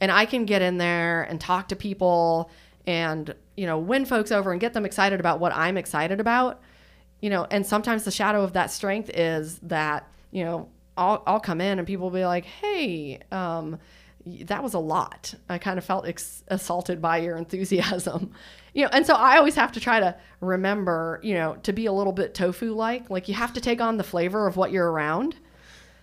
[0.00, 2.50] and I can get in there and talk to people
[2.86, 6.60] and you know win folks over and get them excited about what I'm excited about.
[7.20, 11.40] You know, and sometimes the shadow of that strength is that you know I'll I'll
[11.40, 13.20] come in and people will be like, hey.
[13.32, 13.78] Um,
[14.26, 15.34] that was a lot.
[15.48, 18.32] I kind of felt ex- assaulted by your enthusiasm,
[18.74, 18.90] you know.
[18.92, 22.12] And so I always have to try to remember, you know, to be a little
[22.12, 23.08] bit tofu like.
[23.08, 25.36] Like you have to take on the flavor of what you're around.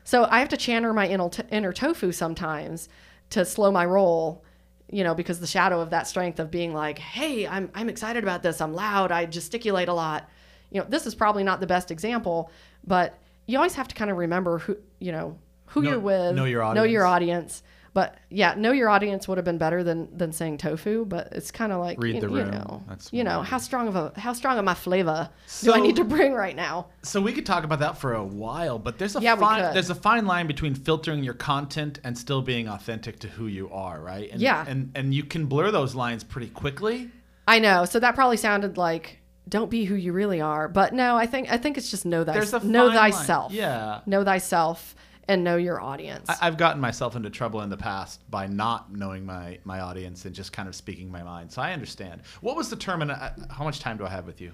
[0.07, 2.87] So I have to channel my inner, inner tofu sometimes
[3.31, 4.41] to slow my roll,
[4.89, 8.23] you know, because the shadow of that strength of being like, hey, I'm, I'm excited
[8.23, 8.61] about this.
[8.61, 9.11] I'm loud.
[9.11, 10.29] I gesticulate a lot.
[10.71, 12.49] You know, this is probably not the best example,
[12.85, 16.35] but you always have to kind of remember who, you know, who Know- you're with.
[16.37, 16.75] know your audience.
[16.77, 17.63] Know your audience.
[17.97, 18.15] Audience.
[18.17, 21.05] But yeah, know your audience would have been better than than saying tofu.
[21.05, 22.51] But it's kind of like Read you, the you room.
[22.51, 25.29] know, That's you know how strong of a how strong of my flavor
[25.61, 26.87] do I need to bring right now?
[27.03, 29.89] So we could talk about that for a while, but there's a Yeah, fine there's
[29.89, 33.99] a fine line between filtering your content and still being authentic to who you are,
[34.01, 34.29] right?
[34.31, 34.65] And, Yeah.
[34.67, 37.09] And and you can blur those lines pretty quickly.
[37.47, 37.85] I know.
[37.85, 39.19] So that probably sounded like
[39.49, 42.23] don't be who you really are, but no, I think I think it's just know
[42.25, 42.63] There's a thyself.
[42.65, 43.11] Know fine line.
[43.13, 43.51] thyself.
[43.53, 44.01] Yeah.
[44.05, 44.95] Know thyself
[45.27, 46.29] and know your audience.
[46.29, 50.25] I, I've gotten myself into trouble in the past by not knowing my my audience
[50.25, 51.51] and just kind of speaking my mind.
[51.51, 52.21] So I understand.
[52.41, 54.51] What was the term and uh, how much time do I have with you?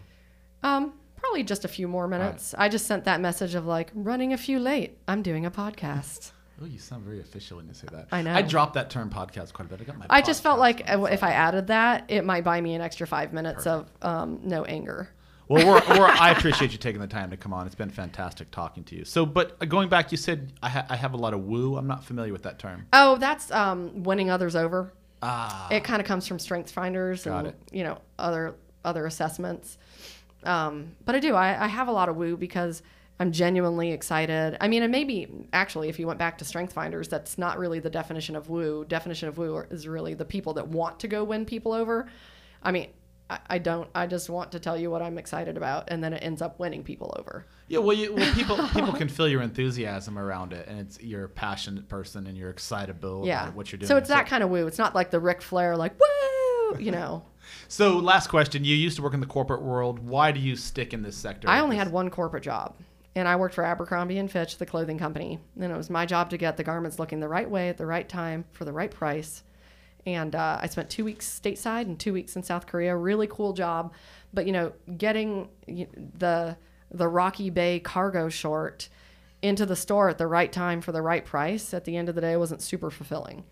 [0.63, 2.53] um, probably just a few more minutes.
[2.57, 4.97] I just sent that message of like running a few late.
[5.07, 6.31] I'm doing a podcast.
[6.61, 8.07] Oh, you sound very official when you say that.
[8.11, 8.33] I know.
[8.33, 9.81] I dropped that term podcast quite a bit.
[9.81, 12.75] I got my I just felt like if I added that, it might buy me
[12.75, 15.09] an extra five minutes of um, no anger.
[15.53, 17.67] Well, we're, we're, I appreciate you taking the time to come on.
[17.67, 19.05] It's been fantastic talking to you.
[19.05, 21.77] So, but going back, you said I, ha- I have a lot of woo.
[21.77, 22.87] I'm not familiar with that term.
[22.91, 24.91] Oh, that's um, winning others over.
[25.21, 27.55] Ah, it kind of comes from strengths finders Got and it.
[27.71, 29.77] you know other other assessments
[30.43, 32.83] um, but i do I, I have a lot of woo because
[33.21, 37.07] i'm genuinely excited i mean and maybe actually if you went back to strength finders
[37.07, 40.67] that's not really the definition of woo definition of woo is really the people that
[40.67, 42.09] want to go win people over
[42.61, 42.89] i mean
[43.33, 46.13] I, I don't i just want to tell you what i'm excited about and then
[46.13, 47.79] it ends up winning people over yeah.
[47.79, 51.29] Well, you, well, people people can feel your enthusiasm around it, and it's you're a
[51.29, 53.87] passionate person and you're excitable yeah about what you're doing.
[53.87, 56.91] so it's that kind of woo it's not like the Ric flair like woo you
[56.91, 57.23] know
[57.67, 59.99] So, last question: You used to work in the corporate world.
[59.99, 61.49] Why do you stick in this sector?
[61.49, 62.75] I only had one corporate job,
[63.15, 65.39] and I worked for Abercrombie and Fitch, the clothing company.
[65.59, 67.85] And it was my job to get the garments looking the right way at the
[67.85, 69.43] right time for the right price.
[70.05, 72.95] And uh, I spent two weeks stateside and two weeks in South Korea.
[72.95, 73.93] Really cool job,
[74.33, 75.47] but you know, getting
[76.17, 76.57] the
[76.91, 78.89] the Rocky Bay cargo short
[79.41, 82.15] into the store at the right time for the right price at the end of
[82.15, 83.43] the day wasn't super fulfilling.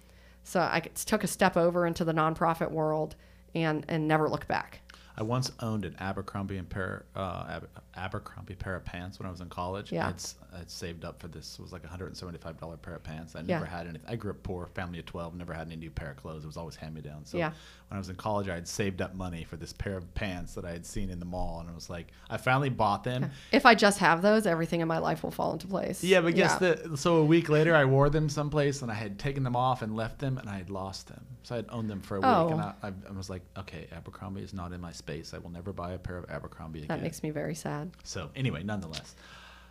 [0.44, 3.16] So I took a step over into the nonprofit world
[3.56, 4.82] and and never looked back.
[5.18, 9.32] I once owned an Abercrombie and pair, uh, Aber- Abercrombie pair of pants when I
[9.32, 9.92] was in college.
[9.92, 10.08] Yeah.
[10.08, 11.58] I'd, s- I'd saved up for this.
[11.60, 13.36] It was like a hundred and seventy-five dollar pair of pants.
[13.36, 13.56] I Yeah.
[13.58, 14.00] never had any.
[14.08, 15.36] I grew up poor, family of twelve.
[15.36, 16.44] Never had any new pair of clothes.
[16.44, 17.26] It was always hand me down.
[17.26, 17.50] So Yeah.
[17.50, 20.54] when I was in college, I had saved up money for this pair of pants
[20.56, 23.30] that I had seen in the mall, and I was like I finally bought them.
[23.52, 26.04] If I just have those, everything in my life will fall into place.
[26.04, 29.20] Yeah, but guess the so a week later I wore them someplace and I had
[29.20, 31.26] taken them off and left them and I had lost them.
[31.44, 32.50] So I had owned them for a week Oh.
[32.50, 35.34] and I, I, I was like, okay, Abercrombie is not in my space.
[35.34, 36.88] I will never buy a pair of Abercrombie again.
[36.90, 37.81] That makes me very sad.
[38.04, 39.16] So anyway, nonetheless,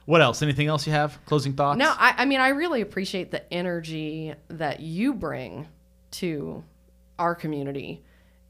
[0.07, 0.43] what else?
[0.43, 1.19] Anything else you have?
[1.27, 1.79] Closing thoughts?
[1.79, 5.69] No, I, I mean, I really appreciate the energy that you bring
[6.13, 6.65] to
[7.19, 8.03] our community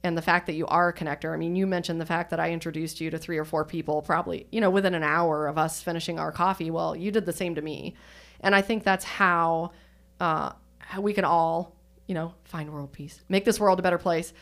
[0.02, 1.34] and the fact that you are a connector.
[1.34, 4.00] I mean, you mentioned the fact that I introduced you to three or four people
[4.00, 6.70] probably, you know, within an hour of us finishing our coffee.
[6.70, 7.94] Well, you did the same to me.
[8.40, 9.72] And I think that's how,
[10.18, 13.98] uh, how we can all, you know, find world peace, make this world a better
[13.98, 14.32] place,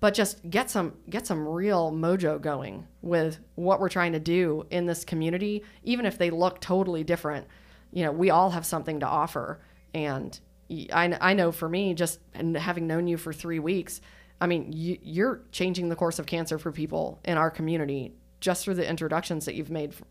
[0.00, 4.66] but just get some get some real mojo going with what we're trying to do
[4.70, 7.46] in this community, even if they look totally different.
[7.92, 9.60] You know, we all have something to offer,
[9.94, 10.38] and
[10.70, 14.00] i, I know for me, just and having known you for three weeks,
[14.40, 18.64] I mean, you, you're changing the course of cancer for people in our community just
[18.64, 20.04] through the introductions that you've made for,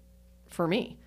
[0.50, 0.98] for me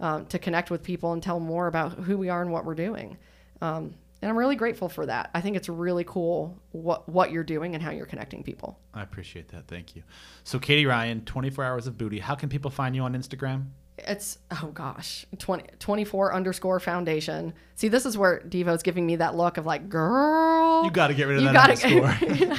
[0.00, 2.74] um, to connect with people and tell more about who we are and what we're
[2.74, 3.18] doing.
[3.60, 5.30] Um, and I'm really grateful for that.
[5.34, 8.78] I think it's really cool what what you're doing and how you're connecting people.
[8.92, 9.66] I appreciate that.
[9.66, 10.02] Thank you.
[10.44, 12.18] So Katy Ryan, 24 hours of booty.
[12.18, 13.66] How can people find you on Instagram?
[13.98, 17.52] It's oh gosh, 20, 24 underscore foundation.
[17.74, 21.14] See, this is where Devo's giving me that look of like, girl, You got to
[21.14, 22.58] get rid of you that underscore.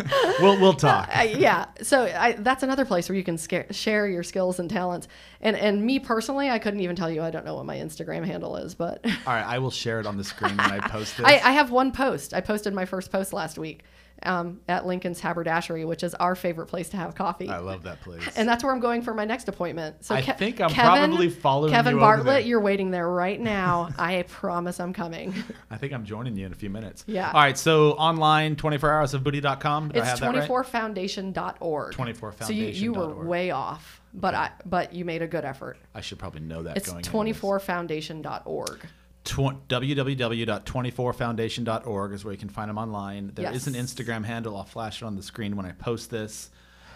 [0.40, 1.08] we'll we'll talk.
[1.12, 1.66] Uh, yeah.
[1.82, 5.08] So I, that's another place where you can scare, share your skills and talents.
[5.40, 7.22] And and me personally, I couldn't even tell you.
[7.22, 10.06] I don't know what my Instagram handle is, but All right, I will share it
[10.06, 11.26] on the screen when I post this.
[11.26, 12.34] I, I have one post.
[12.34, 13.82] I posted my first post last week
[14.22, 17.48] um, at Lincoln's Haberdashery, which is our favorite place to have coffee.
[17.48, 18.22] I love that place.
[18.36, 20.04] and that's where I'm going for my next appointment.
[20.04, 22.46] So I Ke- think I'm probably following Kevin you over Bartlett.
[22.46, 23.90] You're waiting there right now.
[23.98, 25.34] I promise I'm coming.
[25.70, 27.04] I think I'm joining you in a few minutes.
[27.06, 27.28] Yeah.
[27.28, 27.56] All right.
[27.56, 29.88] So online, 24hoursofbooty.com.
[29.88, 31.94] Did I It's have that 24foundation.org.
[31.94, 32.42] 24foundation.org.
[32.42, 35.78] So you, you were way off, but I but you made a good effort.
[35.94, 36.76] I should probably know that.
[36.76, 37.40] It's going into this.
[37.40, 38.80] 24foundation.org.
[39.28, 43.32] Tw- www.24foundation.org is where you can find them online.
[43.34, 44.56] There is an Instagram handle.
[44.56, 46.50] I'll flash it on the screen when I post this.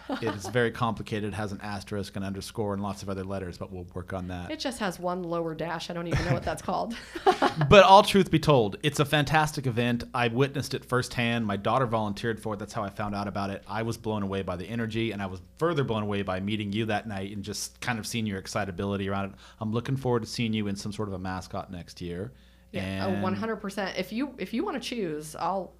[0.21, 1.33] it is very complicated.
[1.33, 4.27] It has an asterisk, an underscore, and lots of other letters, but we'll work on
[4.27, 4.51] that.
[4.51, 5.89] It just has one lower dash.
[5.89, 6.95] I don't even know what that's called.
[7.69, 10.03] but all truth be told, it's a fantastic event.
[10.13, 11.45] I witnessed it firsthand.
[11.45, 12.59] My daughter volunteered for it.
[12.59, 13.63] That's how I found out about it.
[13.67, 16.71] I was blown away by the energy, and I was further blown away by meeting
[16.73, 19.31] you that night and just kind of seeing your excitability around it.
[19.59, 22.33] I'm looking forward to seeing you in some sort of a mascot next year.
[22.71, 23.97] Yeah, oh, and 100%.
[23.97, 25.73] If you if you want to choose, I'll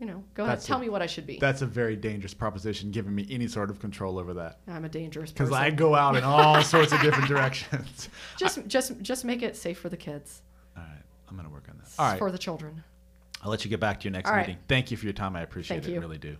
[0.00, 1.38] you know, go ahead tell a- me what I should be.
[1.38, 4.58] That's a very dangerous proposition, giving me any sort of control over that.
[4.66, 5.60] I'm a dangerous person Because.
[5.62, 8.08] I go out in all sorts of different directions.
[8.38, 10.42] just just just make it safe for the kids.
[10.76, 11.90] All right, I'm gonna work on that.
[11.98, 12.82] All right, For the children.
[13.42, 14.48] I'll let you get back to your next All right.
[14.48, 14.62] meeting.
[14.68, 15.34] Thank you for your time.
[15.36, 15.94] I appreciate Thank it.
[15.94, 16.00] you.
[16.00, 16.36] Really do.